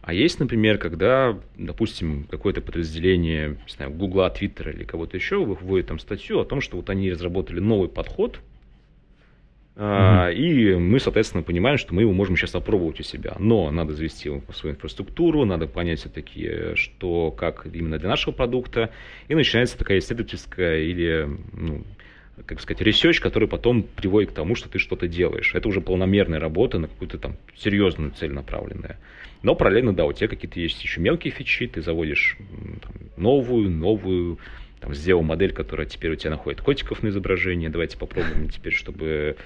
[0.00, 5.88] а есть, например, когда, допустим, какое-то подразделение, не знаю, Гугла, Твиттера или кого-то еще выводит
[5.88, 8.40] там статью о том, что вот они разработали новый подход,
[9.76, 10.32] Uh-huh.
[10.32, 13.34] И мы, соответственно, понимаем, что мы его можем сейчас опробовать у себя.
[13.40, 18.32] Но надо завести его в свою инфраструктуру, надо понять все-таки, что, как именно для нашего
[18.32, 18.90] продукта.
[19.26, 21.82] И начинается такая исследовательская или, ну,
[22.46, 25.54] как сказать, research, который потом приводит к тому, что ты что-то делаешь.
[25.54, 28.98] Это уже полномерная работа на какую-то там серьезную цель направленная.
[29.42, 32.36] Но параллельно, да, у тебя какие-то есть еще мелкие фичи, ты заводишь
[32.80, 34.38] там, новую, новую,
[34.84, 37.70] там, сделал модель, которая теперь у тебя находит котиков на изображение.
[37.70, 39.36] Давайте попробуем теперь, чтобы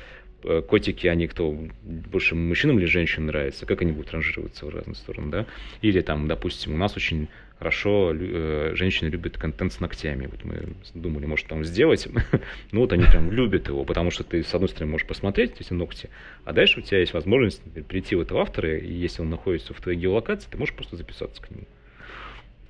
[0.42, 4.96] э, котики, они кто больше мужчинам или женщинам нравятся, как они будут ранжироваться в разные
[4.96, 5.46] стороны, да?
[5.80, 10.26] Или там, допустим, у нас очень хорошо э, женщины любят контент с ногтями.
[10.26, 12.08] Вот мы думали, может, там сделать.
[12.72, 15.72] ну вот они прям любят его, потому что ты, с одной стороны, можешь посмотреть эти
[15.72, 16.10] ногти,
[16.44, 19.80] а дальше у тебя есть возможность прийти в этого автора, и если он находится в
[19.80, 21.64] твоей геолокации, ты можешь просто записаться к нему.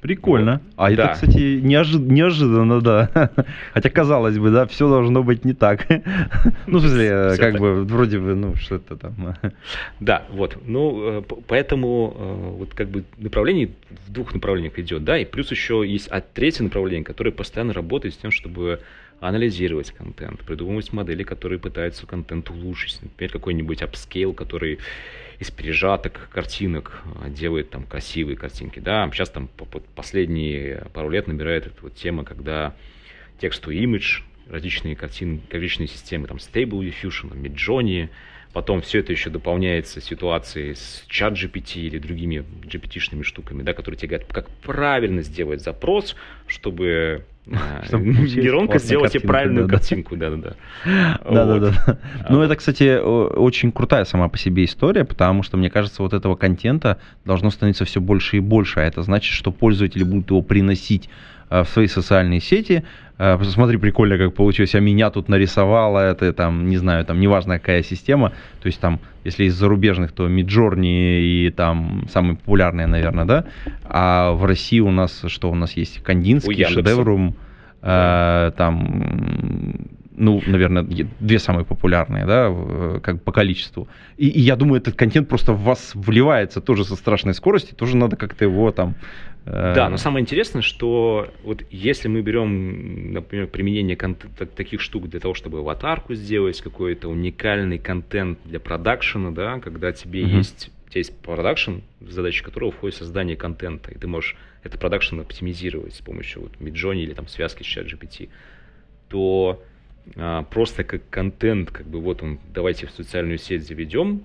[0.01, 0.61] Прикольно.
[0.77, 0.93] А да.
[0.93, 3.31] это, кстати, неожи- неожиданно, да.
[3.75, 5.87] Хотя, казалось бы, да, все должно быть не так.
[6.67, 7.61] ну, в смысле, все как так.
[7.61, 9.37] бы, вроде бы, ну, что это там.
[10.01, 10.57] да, вот.
[10.65, 13.73] Ну, э, поэтому э, вот как бы направлений
[14.07, 18.15] в двух направлениях идет, да, и плюс еще есть а третье направление, которое постоянно работает
[18.15, 18.81] с тем, чтобы
[19.21, 23.01] анализировать контент, придумывать модели, которые пытаются контент улучшить.
[23.03, 24.79] Например, какой-нибудь upscale, который
[25.39, 29.49] из пережаток картинок а, делает там красивые картинки, да, сейчас там
[29.95, 32.75] последние пару лет набирает эта вот тема, когда
[33.41, 38.09] text to image, различные картины, различные системы, там Stable Diffusion, Midjourney,
[38.53, 43.99] потом все это еще дополняется ситуацией с чат GPT или другими GPT-шными штуками, да, которые
[43.99, 50.55] тебе говорят, как правильно сделать запрос, чтобы Нейронка сделала тебе правильную картинку, да-да-да.
[51.25, 51.99] Да-да-да.
[52.29, 56.37] Ну, это, кстати, очень крутая сама по себе история, потому что, мне кажется, вот этого
[56.37, 61.09] контента должно становиться все больше и больше, а это значит, что пользователи будут его приносить
[61.51, 62.85] в свои социальные сети.
[63.19, 64.75] Э, посмотри, прикольно, как получилось.
[64.75, 68.33] А меня тут нарисовала, это там, не знаю, там, неважно какая система.
[68.61, 73.45] То есть там, если из зарубежных, то Midjourney и там самые популярные, наверное, да.
[73.85, 76.03] А в России у нас, что у нас есть?
[76.03, 77.35] Кандинский, Шедеврум,
[77.83, 83.89] э, там ну, наверное, две самые популярные, да, как по количеству.
[84.17, 87.97] И, и я думаю, этот контент просто в вас вливается тоже со страшной скоростью, тоже
[87.97, 88.95] надо как-то его там
[89.51, 95.21] Э, да, но самое интересное, что вот если мы берем, например, применение таких штук для
[95.21, 100.37] того, чтобы аватарку сделать, какой-то уникальный контент для продакшена, да, когда тебе mm-hmm.
[100.37, 105.21] есть, у тебя есть продакшн, задача которого входит создание контента, и ты можешь это продакшн
[105.21, 108.29] оптимизировать с помощью вот Midjourney или там связки с ChatGPT,
[109.09, 109.63] то
[110.17, 114.23] а, просто как контент, как бы вот он, давайте в социальную сеть заведем,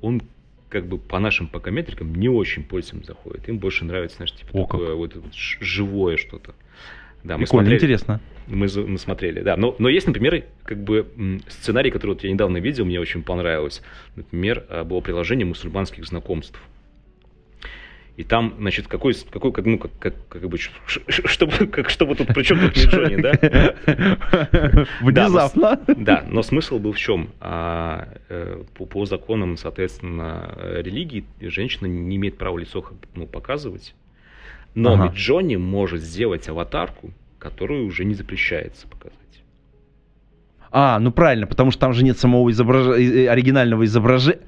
[0.00, 0.22] он
[0.68, 3.48] как бы по нашим пока метрикам не очень пользователям заходит.
[3.48, 6.54] Им больше нравится, знаешь, типа О, такое вот, вот живое что-то.
[7.24, 8.20] Да, мы Прикольно, смотрели, интересно.
[8.48, 9.56] Мы, мы смотрели, да.
[9.56, 11.06] Но, но есть, например, как бы
[11.48, 13.82] сценарий, который вот я недавно видел, мне очень понравилось.
[14.16, 16.60] Например, а, было приложение мусульманских знакомств.
[18.16, 22.28] И там, значит, какой, какой как, ну, как, как, как бы, чтобы, как, чтобы тут,
[22.28, 24.86] при чем тут Миджони, да?
[25.00, 25.80] Внезапно.
[25.96, 27.30] Да, но, смысл был в чем?
[27.40, 33.94] А, э, по, законам, соответственно, религии женщина не имеет права лицо ну, показывать,
[34.74, 35.04] но ага.
[35.04, 39.18] Миджони может сделать аватарку, которую уже не запрещается показать.
[40.70, 42.88] А, ну правильно, потому что там же нет самого изображ...
[42.88, 44.40] оригинального изображения.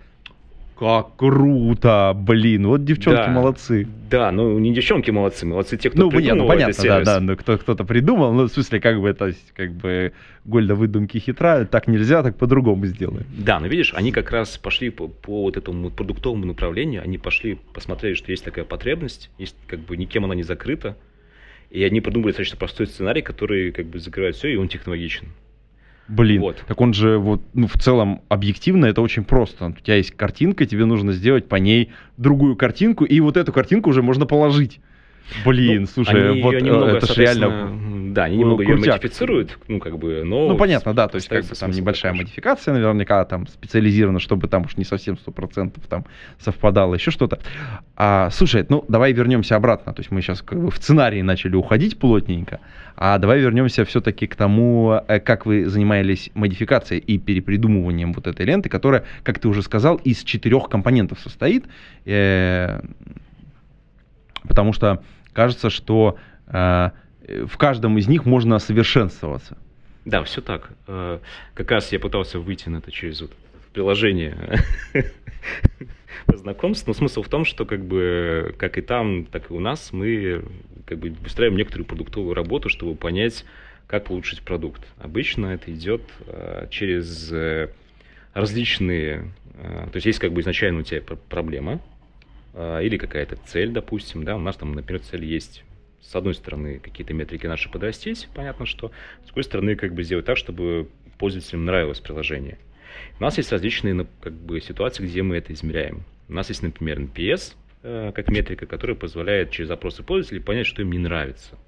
[0.84, 3.88] Как круто, блин, вот девчонки да, молодцы.
[4.10, 7.20] Да, ну не девчонки молодцы, молодцы те, кто ну, придумал ну, понятно, этот да, да,
[7.20, 10.12] ну кто, кто-то придумал, ну в смысле как бы это, как бы
[10.44, 13.24] Гольда выдумки хитра, так нельзя, так по-другому сделаем.
[13.34, 17.58] Да, но видишь, они как раз пошли по, по вот этому продуктовому направлению, они пошли,
[17.72, 20.98] посмотрели, что есть такая потребность, есть как бы никем она не закрыта,
[21.70, 25.28] И они придумали достаточно простой сценарий, который как бы закрывает все, и он технологичен.
[26.08, 26.62] Блин, вот.
[26.66, 29.66] так он же вот, ну, в целом объективно это очень просто.
[29.66, 33.90] У тебя есть картинка, тебе нужно сделать по ней другую картинку, и вот эту картинку
[33.90, 34.80] уже можно положить.
[35.44, 37.80] Блин, ну, слушай, они вот ее немного, это же реально...
[38.14, 40.48] Да, они немного ее модифицируют, ну, как бы, но...
[40.48, 42.24] Ну, понятно, да, то есть, как бы, там небольшая такой.
[42.24, 46.04] модификация, наверняка, там, специализирована, чтобы там уж не совсем 100% там
[46.38, 47.40] совпадало, еще что-то.
[47.96, 51.56] А, слушай, ну, давай вернемся обратно, то есть мы сейчас как бы в сценарии начали
[51.56, 52.60] уходить плотненько,
[52.96, 58.46] а давай вернемся все-таки к тому, э, как вы занимались модификацией и перепридумыванием вот этой
[58.46, 61.64] ленты, которая, как ты уже сказал, из четырех компонентов состоит,
[62.04, 62.80] э,
[64.46, 65.02] потому что
[65.32, 66.90] кажется, что э,
[67.46, 69.56] в каждом из них можно совершенствоваться.
[70.04, 70.70] Да, все так.
[70.86, 71.18] Э,
[71.54, 73.32] как раз я пытался выйти на это через вот
[73.72, 74.60] приложение
[76.26, 76.90] по знакомству.
[76.90, 80.44] Но смысл в том, что как бы как и там, так и у нас мы
[80.86, 83.44] как бы выстраиваем некоторую продуктовую работу, чтобы понять,
[83.86, 84.82] как улучшить продукт.
[84.98, 87.70] Обычно это идет э, через э,
[88.32, 89.32] различные...
[89.54, 91.80] То есть есть как бы изначально у тебя проблема,
[92.56, 95.64] или какая-то цель, допустим, да, у нас там, например, цель есть
[96.00, 100.26] с одной стороны какие-то метрики наши подрастить, понятно что, с другой стороны как бы сделать
[100.26, 100.88] так, чтобы
[101.18, 102.58] пользователям нравилось приложение.
[103.18, 106.04] У нас есть различные как бы, ситуации, где мы это измеряем.
[106.28, 110.82] У нас есть, например, NPS э, как метрика, которая позволяет через запросы пользователей понять, что
[110.82, 111.58] им не нравится.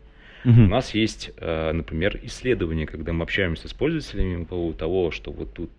[0.45, 0.67] Uh-huh.
[0.67, 5.33] У нас есть, э, например, исследования, когда мы общаемся с пользователями по поводу того, что
[5.33, 5.71] вот тут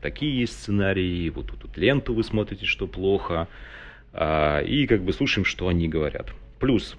[0.00, 3.48] такие есть сценарии, вот тут, тут ленту вы смотрите, что плохо, а,
[4.14, 6.32] и как бы слушаем, что они говорят.
[6.58, 6.96] Плюс,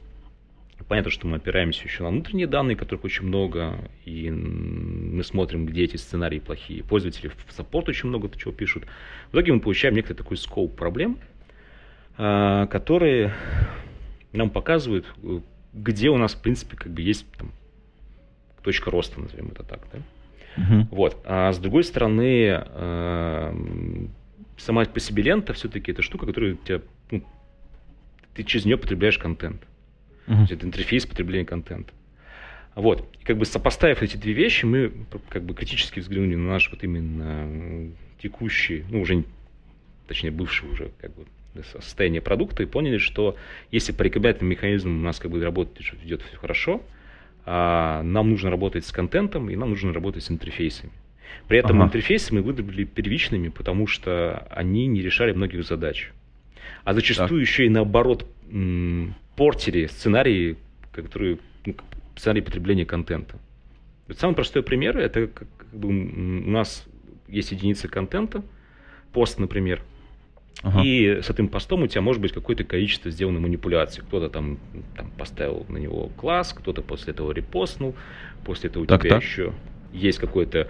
[0.88, 5.84] понятно, что мы опираемся еще на внутренние данные, которых очень много, и мы смотрим, где
[5.84, 6.84] эти сценарии плохие.
[6.84, 8.84] Пользователи в саппорт очень много чего пишут.
[9.32, 11.19] В итоге мы получаем некоторый такой скоп проблем,
[12.17, 13.34] а, которые
[14.32, 15.06] нам показывают,
[15.73, 17.52] где у нас, в принципе, как бы есть там,
[18.62, 19.88] точка роста, назовем это так.
[19.91, 19.99] Да?
[20.58, 20.88] Uh-huh.
[20.91, 21.17] Вот.
[21.26, 23.56] А с другой стороны, а,
[24.58, 27.24] сама по себе лента все-таки это штука, которая у тебя ну,
[28.34, 29.62] ты через нее потребляешь контент.
[30.28, 30.36] Uh-huh.
[30.36, 31.94] То есть это интерфейс потребления контента.
[32.76, 33.08] Вот.
[33.22, 34.92] И как бы сопоставив эти две вещи, мы
[35.30, 39.26] как бы критически взглянули на наш вот именно текущий, ну уже,
[40.08, 41.26] точнее бывший уже как бы
[41.63, 43.38] состояние продукта и поняли, что
[43.70, 46.82] если по рекомендательным механизмам у нас как бы работает, идет все хорошо,
[47.46, 50.92] а нам нужно работать с контентом и нам нужно работать с интерфейсами.
[51.47, 51.88] При этом ага.
[51.88, 56.12] интерфейсы мы выбрали первичными, потому что они не решали многих задач
[56.83, 57.49] а зачастую так.
[57.49, 58.25] еще и наоборот
[59.36, 60.57] портили сценарии,
[60.91, 61.75] которые ну,
[62.15, 63.38] сценарии потребления контента.
[64.17, 65.91] Самый простой пример это как, бы у
[66.51, 66.86] нас
[67.27, 68.43] есть единица контента,
[69.12, 69.81] пост, например,
[70.62, 70.81] Ага.
[70.83, 74.01] И с этим постом у тебя может быть какое-то количество сделано манипуляций.
[74.03, 74.59] Кто-то там,
[74.95, 77.95] там поставил на него класс, кто-то после этого репостнул,
[78.45, 79.23] после этого у так, тебя так.
[79.23, 79.51] еще
[79.91, 80.69] есть какой-то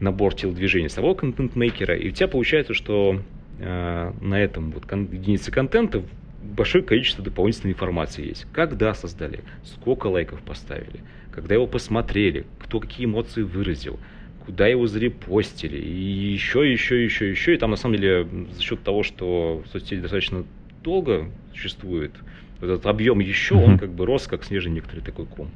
[0.00, 3.20] набор телодвижений самого контент-мейкера, и у тебя получается, что
[3.60, 6.02] Э, на этом вот кон- единице контента
[6.42, 8.46] большое количество дополнительной информации есть.
[8.52, 11.00] Когда создали, сколько лайков поставили,
[11.32, 13.98] когда его посмотрели, кто какие эмоции выразил,
[14.46, 17.54] куда его зарепостили, и еще, еще, еще, еще.
[17.54, 20.44] И там, на самом деле, за счет того, что соцсети достаточно
[20.84, 22.12] долго существует,
[22.60, 23.64] этот объем еще, mm-hmm.
[23.64, 25.50] он как бы рос, как снежный некоторый такой ком.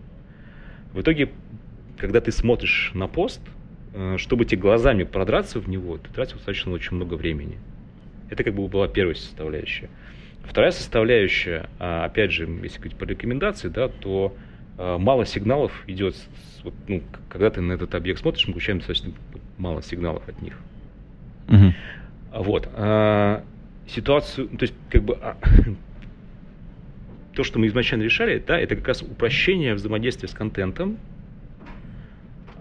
[0.92, 1.30] В итоге,
[1.98, 3.40] когда ты смотришь на пост,
[4.16, 7.58] чтобы тебе глазами продраться в него, ты тратил достаточно очень много времени.
[8.30, 9.90] Это как бы была первая составляющая.
[10.44, 14.34] Вторая составляющая, а, опять же, если говорить по рекомендации, да, то
[14.78, 16.16] а, мало сигналов идет,
[16.64, 19.12] вот, ну, когда ты на этот объект смотришь, мы получаем достаточно
[19.58, 20.58] мало сигналов от них.
[21.48, 21.74] Угу.
[22.44, 22.68] Вот.
[22.74, 23.44] А,
[23.86, 25.36] ситуацию, то есть, как бы, а,
[27.34, 30.98] то, что мы изначально решали, да, это как раз упрощение взаимодействия с контентом,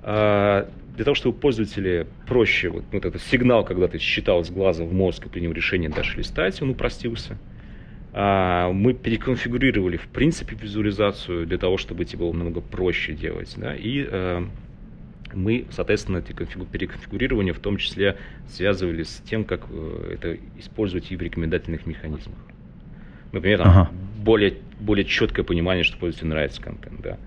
[0.04, 4.84] а, для того, чтобы пользователи проще, вот, вот этот сигнал, когда ты считал с глаза
[4.84, 7.38] в мозг и принял решение дальше листать, он упростился.
[8.14, 13.54] А, мы переконфигурировали, в принципе, визуализацию для того, чтобы тебе было намного проще делать.
[13.58, 13.74] Да?
[13.76, 14.48] И а,
[15.34, 18.18] мы, соответственно, эти переконфигурирования в том числе
[18.50, 22.38] связывали с тем, как э, это использовать и в рекомендательных механизмах.
[23.32, 23.92] Например, там, ага.
[24.18, 27.02] более, более четкое понимание, что пользователю нравится контент.
[27.02, 27.18] Да?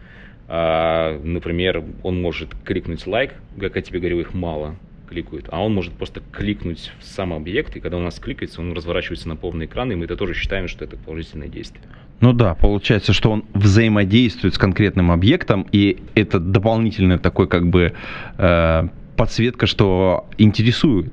[0.49, 4.77] А, например, он может кликнуть лайк, как я тебе говорил, их мало
[5.09, 8.73] кликают, а он может просто кликнуть в сам объект, и когда у нас кликается, он
[8.73, 11.83] разворачивается на полный экран, и мы это тоже считаем, что это положительное действие.
[12.21, 17.93] Ну да, получается, что он взаимодействует с конкретным объектом, и это дополнительный такой как бы
[18.39, 21.13] э, подсветка, что интересует.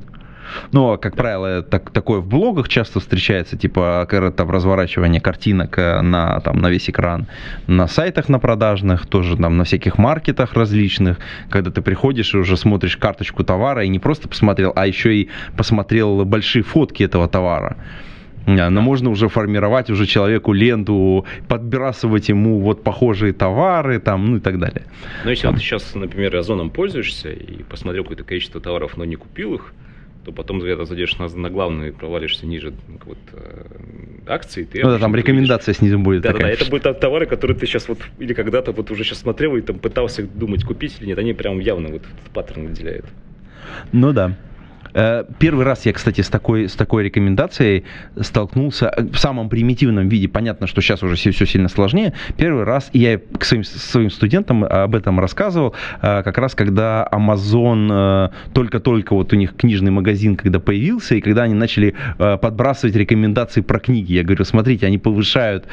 [0.71, 6.39] Но, как правило, так, такое в блогах часто встречается, типа там разворачивание картинок э, на,
[6.41, 7.27] там, на весь экран.
[7.67, 11.17] На сайтах на продажных, тоже там на всяких маркетах различных,
[11.49, 15.29] когда ты приходишь и уже смотришь карточку товара и не просто посмотрел, а еще и
[15.57, 17.77] посмотрел большие фотки этого товара.
[18.47, 24.39] Но можно уже формировать уже человеку ленту, подбрасывать ему вот похожие товары там, ну и
[24.39, 24.83] так далее.
[25.23, 25.55] Но если там.
[25.55, 29.73] ты сейчас, например, Озоном пользуешься и посмотрел какое-то количество товаров, но не купил их,
[30.23, 32.73] то потом когда зайдешь на, на главную и провалишься ниже
[33.05, 33.65] вот, э,
[34.27, 34.81] акции, ты...
[34.83, 36.51] Ну да, там рекомендация снизу будет да, такая.
[36.51, 39.55] Да, да, это будут товары, которые ты сейчас вот, или когда-то вот уже сейчас смотрел
[39.55, 42.03] и там пытался думать, купить или нет, они прям явно вот
[42.33, 43.05] паттерн выделяют.
[43.91, 44.37] Ну да.
[44.93, 47.85] Э, первый раз я, кстати, с такой, с такой рекомендацией
[48.19, 50.27] столкнулся э, в самом примитивном виде.
[50.27, 52.13] Понятно, что сейчас уже все, все сильно сложнее.
[52.37, 58.31] Первый раз, я к своим, своим студентам об этом рассказывал, э, как раз когда Amazon
[58.53, 63.79] только-только вот у них книжный магазин, когда появился, и когда они начали подбрасывать рекомендации про
[63.79, 64.13] книги.
[64.13, 65.65] Я говорю, смотрите, они повышают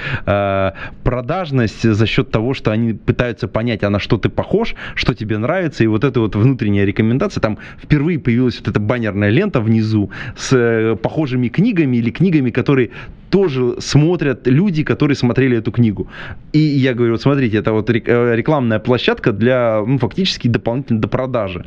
[1.02, 5.38] продажность за счет того, что они пытаются понять, а на что ты похож, что тебе
[5.38, 9.60] нравится, и вот эта вот внутренняя рекомендация, там впервые появилась вот эта баннер баннерная лента
[9.60, 12.90] внизу с э, похожими книгами или книгами, которые
[13.30, 16.06] тоже смотрят люди, которые смотрели эту книгу.
[16.52, 21.08] И я говорю, вот смотрите, это вот э, рекламная площадка для ну, фактически дополнительной до
[21.08, 21.64] продажи.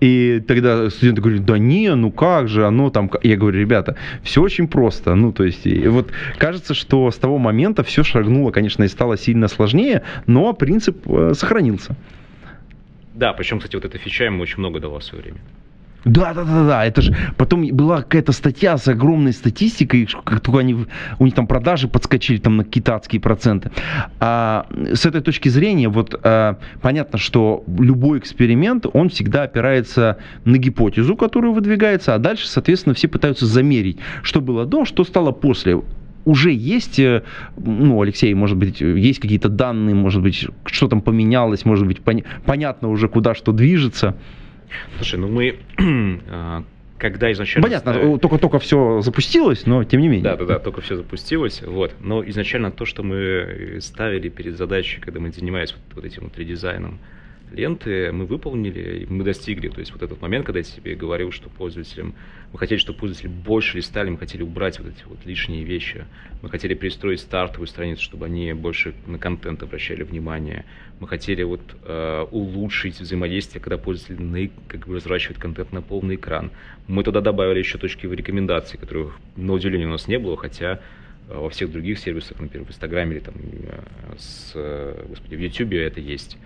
[0.00, 3.10] И тогда студенты говорят, да не, ну как же, оно там...
[3.22, 5.14] Я говорю, ребята, все очень просто.
[5.14, 9.16] Ну, то есть, и вот кажется, что с того момента все шагнуло, конечно, и стало
[9.16, 11.96] сильно сложнее, но принцип э, сохранился.
[13.14, 15.38] Да, причем, кстати, вот эта фича ему очень много дала в свое время.
[16.04, 16.84] Да, да, да, да.
[16.84, 20.86] Это же потом была какая-то статья с огромной статистикой, как только они
[21.18, 23.70] у них там продажи подскочили там на китайские проценты.
[24.20, 30.58] А, с этой точки зрения, вот а, понятно, что любой эксперимент, он всегда опирается на
[30.58, 35.80] гипотезу, которую выдвигается, а дальше, соответственно, все пытаются замерить, что было до, что стало после
[36.24, 37.22] уже есть, э,
[37.56, 42.24] ну, Алексей, может быть, есть какие-то данные, может быть, что там поменялось, может быть, пон-
[42.46, 44.16] понятно уже, куда что движется.
[44.96, 45.58] Слушай, ну мы
[46.28, 46.64] а,
[46.98, 47.66] когда изначально...
[47.66, 48.18] Понятно, ставили...
[48.18, 50.24] только-только все запустилось, но тем не менее.
[50.24, 51.62] Да, да, да, только все запустилось.
[51.62, 51.92] Вот.
[52.00, 56.38] Но изначально то, что мы ставили перед задачей, когда мы занимались вот, вот этим вот
[56.38, 56.98] редизайном,
[57.52, 59.68] ленты мы выполнили, мы достигли.
[59.68, 62.14] То есть вот этот момент, когда я тебе говорил, что пользователям,
[62.52, 66.04] мы хотели, чтобы пользователи больше листали, мы хотели убрать вот эти вот лишние вещи,
[66.42, 70.64] мы хотели перестроить стартовую страницу, чтобы они больше на контент обращали внимание,
[71.00, 76.14] мы хотели вот э, улучшить взаимодействие, когда пользователь на, как бы разворачивает контент на полный
[76.14, 76.50] экран.
[76.86, 80.80] Мы туда добавили еще точки в рекомендации, которых на удивление у нас не было, хотя
[81.28, 83.82] во всех других сервисах, например, в Инстаграме или там э,
[84.18, 86.36] с, э, господи, в Ютубе это есть.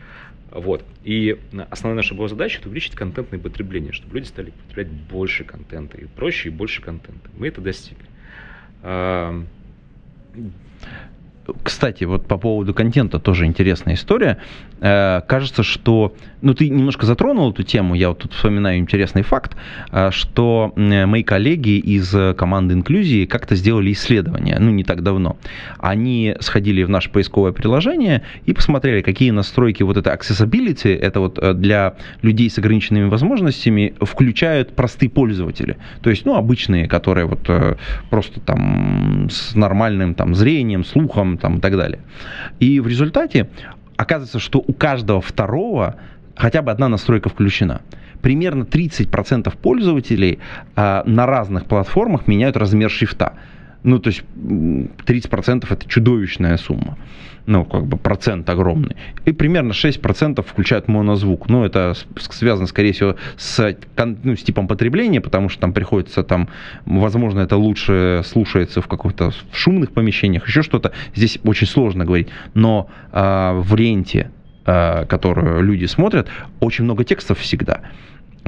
[0.51, 0.85] Вот.
[1.05, 1.39] И
[1.71, 6.07] основная наша была задача это увеличить контентное потребление, чтобы люди стали потреблять больше контента, и
[6.07, 7.29] проще, и больше контента.
[7.37, 8.07] Мы это достигли.
[11.63, 14.39] Кстати, вот по поводу контента тоже интересная история.
[14.81, 16.15] Э, кажется, что...
[16.43, 19.57] Ну, ты немножко затронул эту тему, я вот тут вспоминаю интересный факт,
[19.91, 25.39] э, что мои коллеги из команды инклюзии как-то сделали исследование, ну, не так давно.
[25.79, 31.39] Они сходили в наше поисковое приложение и посмотрели, какие настройки вот это accessibility, это вот
[31.39, 35.79] э, для людей с ограниченными возможностями, включают простые пользователи.
[36.03, 37.51] То есть, ну, обычные, которые вот
[38.11, 42.01] просто там с нормальным там зрением, слухом, там, и так далее.
[42.61, 43.49] И в результате
[43.97, 45.97] оказывается, что у каждого второго
[46.37, 47.83] хотя бы одна настройка включена.
[48.23, 50.39] Примерно 30% пользователей
[50.77, 53.35] а, на разных платформах меняют размер шрифта.
[53.83, 56.97] Ну, то есть 30% это чудовищная сумма.
[57.49, 58.95] Ну, как бы процент огромный.
[59.25, 61.49] И примерно 6% включают монозвук.
[61.49, 61.95] Ну, это
[62.31, 66.51] связано, скорее всего, с, ну, с типом потребления, потому что там приходится там,
[66.85, 70.93] возможно, это лучше слушается в каких-то шумных помещениях, еще что-то.
[71.15, 72.29] Здесь очень сложно говорить.
[72.53, 74.31] Но э, в ленте,
[74.67, 76.29] э, которую люди смотрят,
[76.61, 77.81] очень много текстов всегда.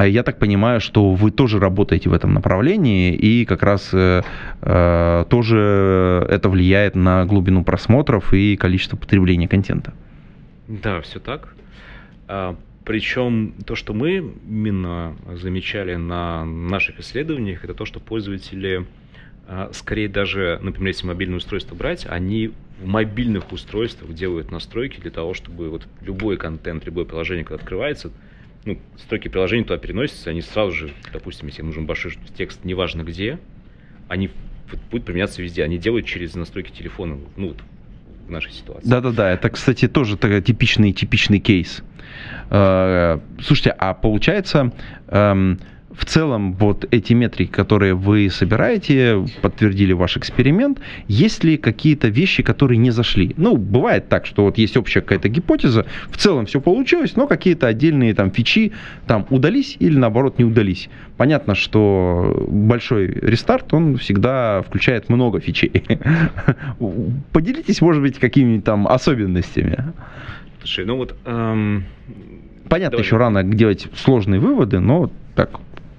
[0.01, 4.23] А я так понимаю, что вы тоже работаете в этом направлении, и как раз э,
[4.63, 9.93] э, тоже это влияет на глубину просмотров и количество потребления контента.
[10.69, 11.55] Да, все так.
[12.29, 18.87] А, причем то, что мы именно замечали на наших исследованиях, это то, что пользователи,
[19.47, 25.11] а, скорее даже, например, если мобильное устройство брать, они в мобильных устройствах делают настройки для
[25.11, 28.11] того, чтобы вот любой контент, любое приложение, когда открывается,
[28.65, 33.39] ну, строки приложения туда переносятся, они сразу же, допустим, если нужен большой текст, неважно где,
[34.09, 34.31] они
[34.91, 35.65] будут применяться везде.
[35.65, 37.59] Они делают через настройки телефона, ну, вот,
[38.27, 38.89] в нашей ситуации.
[38.89, 41.83] Да-да-да, это, кстати, тоже такой типичный, типичный кейс.
[42.51, 44.73] Э, слушайте, а получается,
[45.09, 45.59] эм,
[46.01, 52.43] в целом вот эти метрики, которые вы собираете, подтвердили ваш эксперимент, есть ли какие-то вещи,
[52.43, 53.35] которые не зашли?
[53.37, 57.67] Ну, бывает так, что вот есть общая какая-то гипотеза, в целом все получилось, но какие-то
[57.67, 58.73] отдельные там фичи
[59.07, 60.89] там удались или наоборот не удались.
[61.19, 65.85] Понятно, что большой рестарт, он всегда включает много фичей.
[67.33, 69.93] Поделитесь, может быть, какими-нибудь там особенностями.
[70.61, 71.15] Слушай, ну вот...
[71.27, 71.85] Эм,
[72.71, 73.05] Понятно, давай.
[73.05, 75.51] еще рано делать сложные выводы, но так,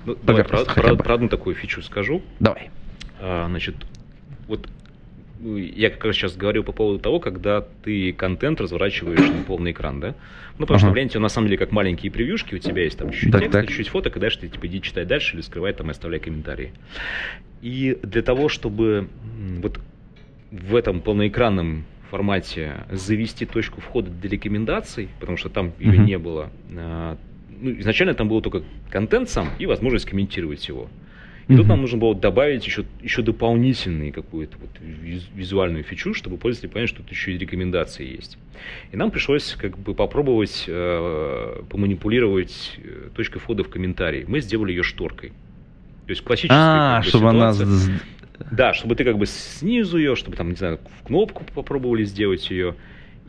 [0.06, 2.22] ну, давай про, про, про одну такую фичу скажу.
[2.40, 2.70] Давай.
[3.20, 3.76] А, значит,
[4.48, 4.68] вот
[5.40, 9.72] ну, я как раз сейчас говорил по поводу того, когда ты контент разворачиваешь на полный
[9.72, 10.16] экран, да?
[10.58, 10.80] Ну, потому ага.
[10.80, 13.66] что в ленте, на самом деле, как маленькие превьюшки, у тебя есть там чуть-чуть текста,
[13.66, 16.74] чуть-чуть фоток, и дальше ты типа иди читай дальше или скрывай там и оставляй комментарии.
[17.62, 19.10] И для того, чтобы
[19.62, 19.80] вот
[20.52, 26.06] в этом полноэкранном формате завести точку входа для рекомендаций, потому что там ее uh-huh.
[26.06, 26.50] не было.
[27.62, 30.90] Ну, изначально там был только контент сам и возможность комментировать его.
[31.48, 36.72] И тут нам нужно было добавить еще, еще дополнительную какую-то вот визуальную фичу, чтобы пользователи
[36.72, 38.38] поняли, что тут еще и рекомендации есть.
[38.92, 44.24] И нам пришлось как бы попробовать э, поманипулировать э, точкой входа в комментарии.
[44.28, 45.30] Мы сделали ее шторкой.
[46.06, 47.66] То есть классическая а, как бы, чтобы ситуация.
[47.66, 48.00] она
[48.50, 52.50] да, чтобы ты как бы снизу ее, чтобы там, не знаю, в кнопку попробовали сделать
[52.50, 52.76] ее.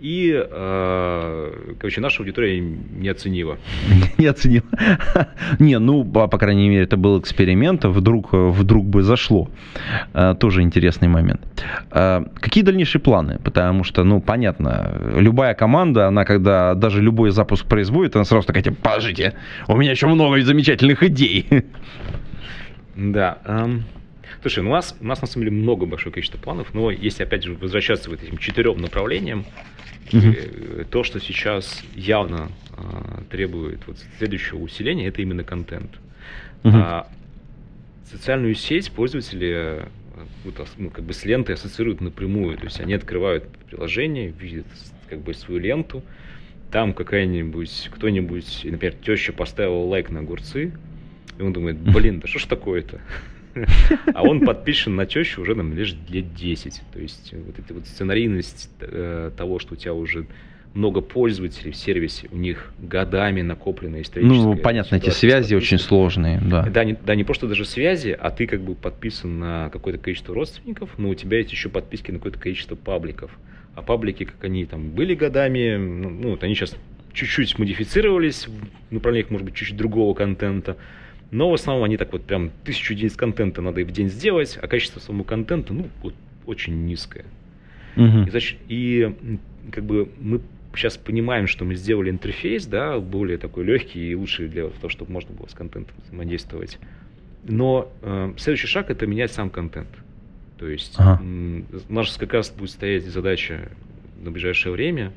[0.00, 3.58] И, э, короче, наша аудитория не оценила.
[4.18, 4.64] Не оценила.
[5.60, 9.48] Не, ну, по, крайней мере, это был эксперимент, вдруг, вдруг бы зашло.
[10.12, 11.40] А, тоже интересный момент.
[11.90, 13.38] А, какие дальнейшие планы?
[13.44, 18.64] Потому что, ну, понятно, любая команда, она когда даже любой запуск производит, она сразу такая,
[18.64, 19.34] типа, положите,
[19.68, 21.46] у меня еще много замечательных идей.
[22.94, 23.38] Да.
[23.46, 23.84] Эм...
[24.42, 27.22] Слушай, ну у нас, у нас на самом деле много большое количество планов, но если
[27.22, 29.46] опять же возвращаться вот этим четырем направлениям,
[30.12, 30.84] угу.
[30.90, 35.92] то, что сейчас явно а, требует вот следующего усиления, это именно контент.
[36.64, 36.74] Угу.
[36.76, 37.08] А,
[38.10, 39.86] социальную сеть пользователи
[40.44, 44.66] вот, ну, как бы с лентой ассоциируют напрямую, то есть они открывают приложение, видят
[45.08, 46.02] как бы свою ленту,
[46.72, 50.72] там какая-нибудь, кто-нибудь, например, теща поставила лайк на огурцы,
[51.38, 53.00] и он думает, блин, да что ж такое-то?
[54.14, 56.82] А он подпишен на тещу уже нам лишь лет 10.
[56.92, 60.26] То есть вот эта вот сценарийность э, того, что у тебя уже
[60.74, 64.42] много пользователей в сервисе, у них годами накопленная историческая...
[64.42, 66.62] Ну, понятно, эти связи очень сложные, да.
[66.62, 70.34] Да не, да, не просто даже связи, а ты как бы подписан на какое-то количество
[70.34, 73.30] родственников, но у тебя есть еще подписки на какое-то количество пабликов.
[73.74, 76.76] А паблики, как они там были годами, ну, ну вот они сейчас
[77.12, 80.76] чуть-чуть модифицировались в направлениях, может быть, чуть-чуть другого контента,
[81.32, 84.58] но в основном они так вот прям тысячу единиц контента надо и в день сделать,
[84.60, 86.14] а качество самого контента, ну, вот,
[86.44, 87.24] очень низкое.
[87.96, 88.24] Угу.
[88.26, 89.16] И, значит, и
[89.72, 90.42] как бы мы
[90.74, 95.10] сейчас понимаем, что мы сделали интерфейс, да, более такой легкий и лучший для того, чтобы
[95.10, 96.78] можно было с контентом взаимодействовать.
[97.44, 99.88] Но э, следующий шаг это менять сам контент.
[100.58, 101.20] То есть ага.
[101.22, 103.70] у нас как раз будет стоять задача
[104.22, 105.12] на ближайшее время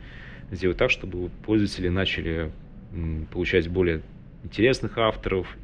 [0.49, 2.51] сделать так, чтобы пользователи начали
[2.93, 4.01] м, получать более
[4.43, 5.55] интересных авторов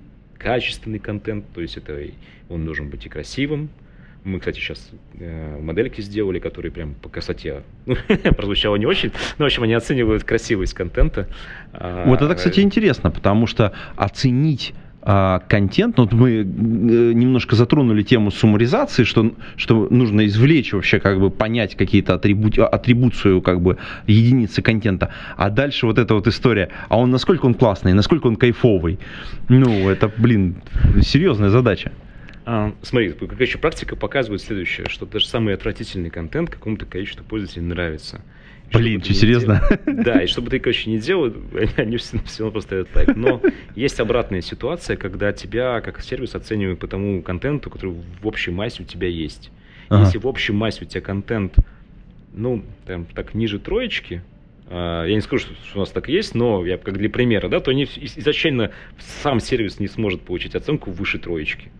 [0.41, 1.99] качественный контент, то есть это
[2.49, 3.69] он должен быть и красивым.
[4.23, 7.95] Мы, кстати, сейчас э, модельки сделали, которые прям по красоте ну,
[8.37, 11.27] прозвучало не очень, но, в общем, они оценивают красивость контента.
[11.73, 18.03] Вот это, кстати, интересно, потому что оценить а, контент, ну, вот мы э, немножко затронули
[18.03, 23.77] тему суммаризации, что, что нужно извлечь вообще, как бы понять какие-то атрибут, атрибуцию, как бы,
[24.05, 25.11] единицы контента.
[25.37, 28.99] А дальше вот эта вот история, а он насколько он классный, насколько он кайфовый.
[29.49, 30.61] Ну, это, блин,
[31.01, 31.91] серьезная задача.
[32.45, 38.21] А, смотри, еще практика показывает следующее, что даже самый отвратительный контент какому-то количеству пользователей нравится.
[38.73, 39.61] Блин, что, серьезно?
[39.85, 39.95] Дел...
[40.03, 41.33] Да, и чтобы ты, короче, не делал,
[41.77, 43.15] они все, все равно поставят лайк.
[43.15, 43.41] Но
[43.75, 48.83] есть обратная ситуация, когда тебя как сервис оценивают по тому контенту, который в общей массе
[48.83, 49.51] у тебя есть.
[49.89, 50.05] Ага.
[50.05, 51.55] Если в общей массе у тебя контент,
[52.33, 54.23] ну, там, так, ниже троечки,
[54.67, 57.59] а, я не скажу, что у нас так есть, но я как для примера, да,
[57.59, 58.71] то не, изначально
[59.21, 61.71] сам сервис не сможет получить оценку выше троечки.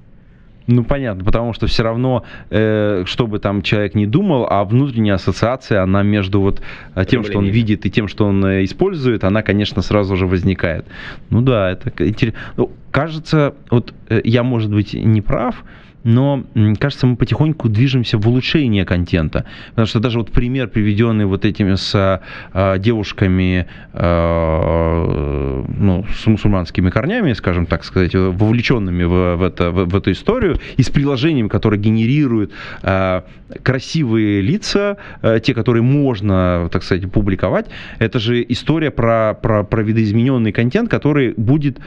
[0.71, 5.15] Ну, понятно, потому что все равно, э, что бы там человек не думал, а внутренняя
[5.15, 6.61] ассоциация, она между вот
[6.95, 10.27] э, тем, что он видит, и тем, что он э, использует, она, конечно, сразу же
[10.27, 10.85] возникает.
[11.29, 12.39] Ну да, это интересно.
[12.57, 15.63] Ну, кажется, вот э, я, может быть, не прав,
[16.03, 16.43] но
[16.79, 19.45] кажется, мы потихоньку движемся в улучшение контента.
[19.69, 22.21] Потому что даже вот пример, приведенный вот этими с
[22.53, 29.85] а, девушками а, ну, с мусульманскими корнями, скажем так сказать, вовлеченными в, в, это, в,
[29.85, 33.25] в эту историю, и с приложением, которое генерирует а,
[33.63, 37.67] красивые лица, а, те, которые можно, так сказать, публиковать,
[37.99, 41.79] это же история про, про, про видоизмененный контент, который будет,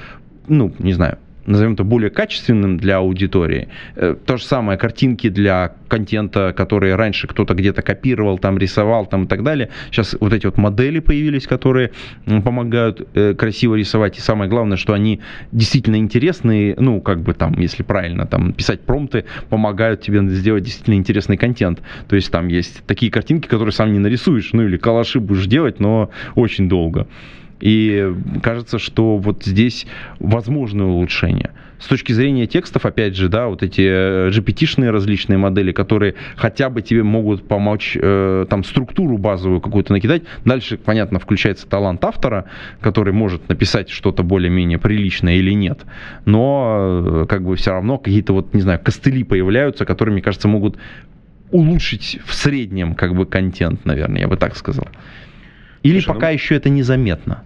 [0.49, 3.69] ну, не знаю, назовем это, более качественным для аудитории.
[3.97, 9.25] Э, то же самое, картинки для контента, которые раньше кто-то где-то копировал, там рисовал там
[9.25, 9.71] и так далее.
[9.91, 11.93] Сейчас вот эти вот модели появились, которые
[12.27, 14.19] помогают э, красиво рисовать.
[14.19, 15.21] И самое главное, что они
[15.53, 20.95] действительно интересные, ну, как бы там, если правильно там писать промпты, помогают тебе сделать действительно
[20.95, 21.81] интересный контент.
[22.09, 25.81] То есть там есть такие картинки, которые сам не нарисуешь, ну или калаши будешь делать,
[25.81, 27.07] но очень долго.
[27.65, 29.87] И кажется, что вот здесь
[30.21, 31.53] возможно улучшение.
[31.79, 36.69] С точки зрения текстов, опять же, да, вот эти э, GPT-шные различные модели, которые хотя
[36.69, 40.25] бы тебе могут помочь э, там структуру базовую какую-то накидать.
[40.45, 42.45] Дальше, понятно, включается талант автора,
[42.83, 45.87] который может написать что-то более-менее приличное или нет.
[46.27, 50.49] Но э, как бы все равно какие-то вот, не знаю, костыли появляются, которые, мне кажется,
[50.49, 50.77] могут
[51.51, 54.87] улучшить в среднем как бы контент, наверное, я бы так сказал.
[55.83, 56.33] Или Слушай, пока ну...
[56.35, 57.43] еще это незаметно?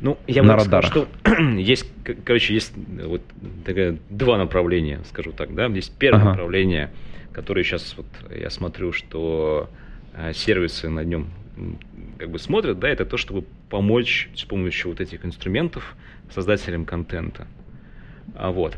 [0.00, 1.08] Ну, я бы сказал, что
[1.56, 1.86] есть,
[2.24, 2.72] короче, есть
[3.04, 3.22] вот
[3.64, 5.66] такая, два направления, скажу так, да.
[5.66, 6.30] Есть первое ага.
[6.30, 6.90] направление,
[7.32, 9.68] которое сейчас вот я смотрю, что
[10.14, 11.30] э, сервисы на нем
[12.18, 15.96] как бы смотрят, да, это то, чтобы помочь с помощью вот этих инструментов
[16.30, 17.46] создателям контента.
[18.34, 18.76] А вот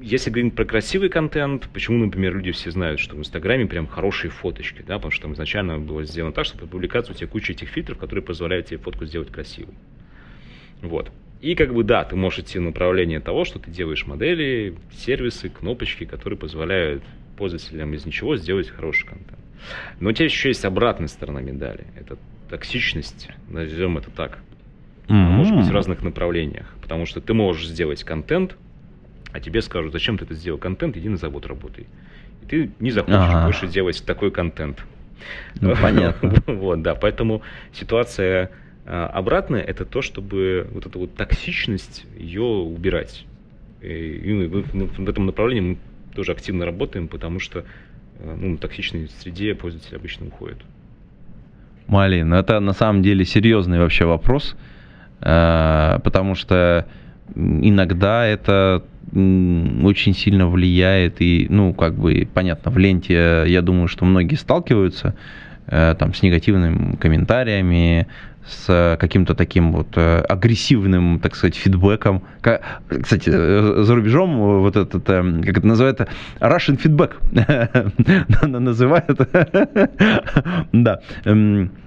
[0.00, 4.30] если говорить про красивый контент, почему, например, люди все знают, что в Инстаграме прям хорошие
[4.30, 7.68] фоточки, да, потому что там изначально было сделано так, чтобы публикация у тебя куча этих
[7.68, 9.74] фильтров, которые позволяют тебе фотку сделать красивой.
[10.82, 11.10] Вот.
[11.40, 15.48] И как бы да, ты можешь идти в направление того, что ты делаешь модели, сервисы,
[15.48, 17.02] кнопочки, которые позволяют
[17.36, 19.38] пользователям из ничего сделать хороший контент.
[20.00, 21.84] Но у тебя еще есть обратная сторона медали.
[21.98, 22.16] Это
[22.48, 24.38] токсичность, назовем это так.
[25.08, 25.12] Mm-hmm.
[25.12, 26.74] Может быть в разных направлениях.
[26.82, 28.56] Потому что ты можешь сделать контент,
[29.36, 31.86] а тебе скажут, зачем ты это сделал контент, иди на завод работай.
[32.42, 33.44] И ты не захочешь ага.
[33.44, 34.82] больше делать такой контент.
[35.60, 36.32] Ну, понятно.
[36.46, 38.50] вот, да, поэтому ситуация
[38.86, 43.26] а, обратная это то, чтобы вот эту вот токсичность ее убирать.
[43.82, 45.78] И, и в этом направлении мы
[46.14, 47.66] тоже активно работаем, потому что
[48.20, 50.58] а, ну, на токсичной среде пользователи обычно уходят.
[51.88, 54.56] Малин, ну это на самом деле серьезный вообще вопрос,
[55.20, 56.88] а, потому что
[57.34, 58.82] иногда это
[59.12, 65.14] очень сильно влияет и, ну, как бы, понятно, в ленте, я думаю, что многие сталкиваются
[65.66, 68.06] э, там с негативными комментариями,
[68.46, 72.22] с каким-то таким вот э, агрессивным, так сказать, фидбэком.
[72.40, 76.08] Кстати, э, за рубежом вот этот, как это называется,
[76.40, 77.12] Russian feedback
[78.46, 79.20] называют.
[80.72, 81.00] Да.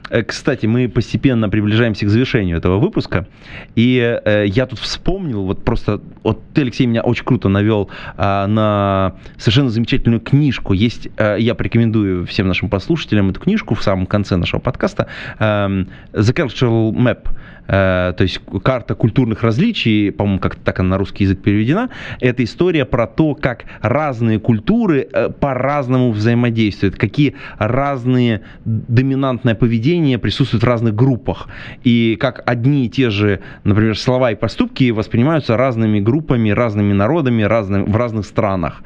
[0.10, 3.28] Э, кстати, мы постепенно приближаемся к завершению этого выпуска,
[3.76, 8.46] и э, я тут вспомнил, вот просто, вот ты, Алексей, меня очень круто навел э,
[8.48, 10.74] на совершенно замечательную книжку.
[10.74, 15.08] Есть, э, я порекомендую всем нашим послушателям эту книжку в самом конце нашего подкаста,
[15.40, 17.30] э, The Cultural Map
[17.70, 21.90] Э, то есть карта культурных различий, по-моему, как так она на русский язык переведена,
[22.20, 30.64] это история про то, как разные культуры э, по-разному взаимодействуют, какие разные доминантное поведение присутствует
[30.64, 31.48] в разных группах,
[31.84, 37.44] и как одни и те же, например, слова и поступки воспринимаются разными группами, разными народами
[37.44, 38.82] разным, в разных странах.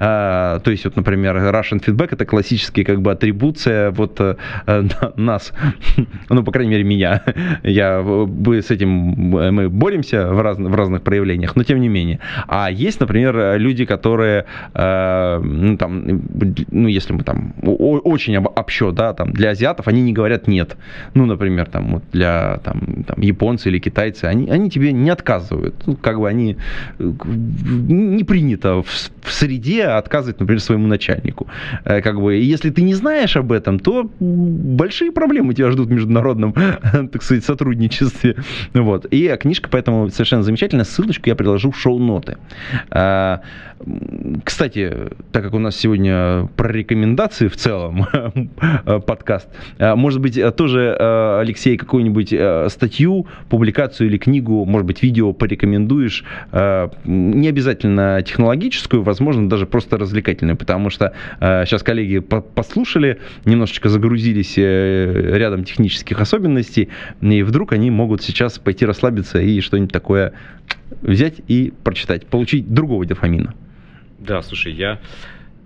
[0.00, 4.20] Э, то есть, вот, например, Russian feedback это классический как бы атрибуция вот
[5.16, 5.52] нас,
[6.28, 7.22] ну, по крайней мере, меня.
[7.62, 12.20] Я мы с этим мы боремся в, раз, в разных проявлениях, но тем не менее.
[12.48, 14.44] А есть, например, люди, которые,
[14.74, 16.22] э, ну, там,
[16.70, 20.76] ну, если мы там очень общо, да, там, для азиатов, они не говорят нет.
[21.14, 25.74] Ну, например, там, вот для там, там, японцы или китайцы, они, они тебе не отказывают.
[25.86, 26.56] Ну, как бы они
[26.98, 28.86] не принято в,
[29.22, 31.46] в среде отказывать, например, своему начальнику.
[31.84, 35.92] Э, как бы, если ты не знаешь об этом, то большие проблемы тебя ждут в
[35.92, 36.52] международном,
[37.12, 38.36] так сказать, сотрудничестве качестве.
[38.74, 39.06] Вот.
[39.06, 40.84] И книжка поэтому совершенно замечательная.
[40.84, 42.38] Ссылочку я приложу в шоу-ноты.
[43.78, 43.84] А,
[44.44, 44.92] кстати,
[45.32, 48.06] так как у нас сегодня про рекомендации в целом
[49.06, 49.48] подкаст,
[49.78, 56.24] а, может быть, тоже, а, Алексей, какую-нибудь статью, публикацию или книгу, может быть, видео порекомендуешь,
[56.52, 65.36] не обязательно технологическую, возможно, даже просто развлекательную, потому что сейчас коллеги послушали, немножечко загрузились э,
[65.36, 66.88] рядом технических особенностей,
[67.20, 70.32] и вдруг они могут сейчас пойти расслабиться и что-нибудь такое
[71.02, 73.54] взять и прочитать, получить другого дофамина.
[74.26, 75.00] Да, слушай, я,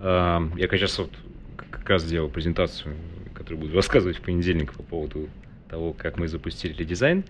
[0.01, 1.11] э, я сейчас вот
[1.57, 2.95] как раз сделал презентацию,
[3.33, 5.31] которую буду рассказывать в понедельник по поводу
[5.71, 7.25] того, как мы запустили дизайн.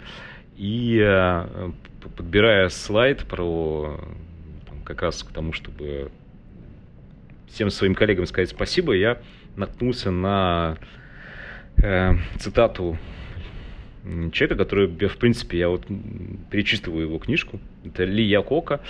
[0.57, 1.71] И э,
[2.17, 4.01] подбирая слайд про
[4.69, 6.11] там, как раз к тому, чтобы
[7.49, 9.23] всем своим коллегам сказать спасибо, я
[9.55, 10.79] наткнулся на
[11.77, 12.99] э, цитату
[14.33, 15.87] человека, который, в принципе, я вот
[16.51, 17.61] перечитываю его книжку.
[17.85, 18.81] Это Ли Якока.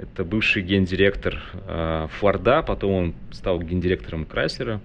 [0.00, 4.80] Это бывший гендиректор э, Форда, потом он стал гендиректором Крайслера.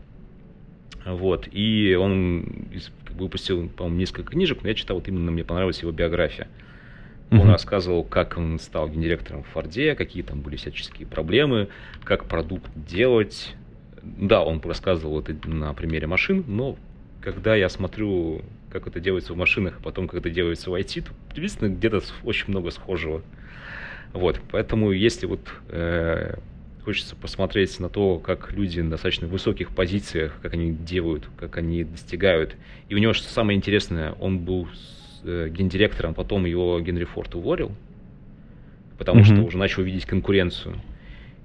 [1.06, 1.48] Вот.
[1.54, 2.68] И он
[3.12, 6.50] выпустил, по-моему, несколько книжек, но я читал, вот именно мне понравилась его биография.
[7.32, 7.52] Он uh-huh.
[7.52, 11.70] рассказывал, как он стал гендиректором в Форде, какие там были всяческие проблемы,
[12.04, 13.56] как продукт делать.
[14.04, 16.78] Да, он рассказывал это на примере машин, но
[17.22, 21.04] когда я смотрю, как это делается в машинах, а потом, как это делается в IT,
[21.04, 23.24] то действительно где-то очень много схожего.
[24.14, 26.36] Вот, поэтому если вот э,
[26.86, 31.84] хочется посмотреть на то, как люди на достаточно высоких позициях, как они делают, как они
[31.84, 32.56] достигают.
[32.90, 34.68] И у него, что самое интересное, он был
[35.24, 37.72] э, гендиректором, потом его Генри Форд уволил,
[39.00, 39.36] потому mm-hmm.
[39.36, 40.76] что уже начал видеть конкуренцию.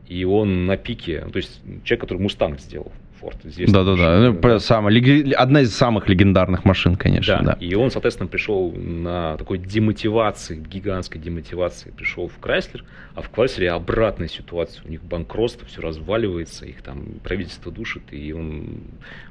[0.07, 3.37] И он на пике, то есть человек, который Мустанг сделал, Форд.
[3.45, 7.39] Да-да-да, ну, самая, одна из самых легендарных машин, конечно.
[7.43, 7.53] Да.
[7.53, 13.29] да, и он, соответственно, пришел на такой демотивации, гигантской демотивации, пришел в Крайслер, а в
[13.29, 18.81] Крайслере обратная ситуация, у них банкротство, все разваливается, их там правительство душит, и он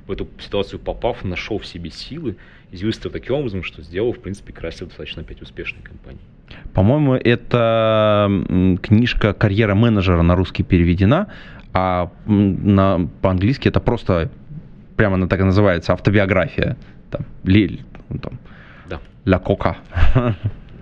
[0.05, 2.35] в эту ситуацию попав, нашел в себе силы,
[2.71, 6.21] изъявился таким образом, что сделал, в принципе, Крайслер достаточно опять успешной компанией.
[6.73, 8.27] По-моему, это
[8.81, 11.31] книжка «Карьера менеджера» на русский переведена
[11.73, 14.29] а на, по-английски это просто
[14.95, 16.77] прямо она так и называется, автобиография.
[17.09, 18.39] Там, ли, ну, там,
[18.89, 18.99] да.
[19.25, 19.77] Ля Кока.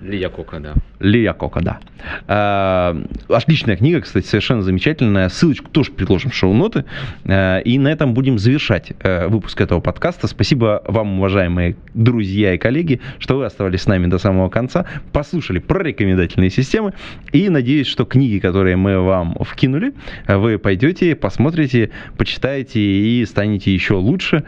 [0.07, 0.73] Лия Кока, да.
[0.99, 1.79] Лия Кока, да.
[2.27, 2.95] Э,
[3.27, 5.27] отличная книга, кстати, совершенно замечательная.
[5.27, 6.85] Ссылочку тоже предложим в шоу-ноты.
[7.25, 10.27] Э, и на этом будем завершать э, выпуск этого подкаста.
[10.27, 15.59] Спасибо вам, уважаемые друзья и коллеги, что вы оставались с нами до самого конца, послушали
[15.59, 16.93] про рекомендательные системы.
[17.33, 19.93] И надеюсь, что книги, которые мы вам вкинули,
[20.27, 24.43] вы пойдете, посмотрите, почитаете и станете еще лучше.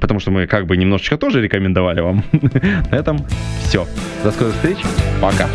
[0.00, 2.24] Потому что мы как бы немножечко тоже рекомендовали вам.
[2.90, 3.18] На этом
[3.60, 3.86] все.
[4.22, 4.78] До скорых встреч.
[5.20, 5.48] Пока.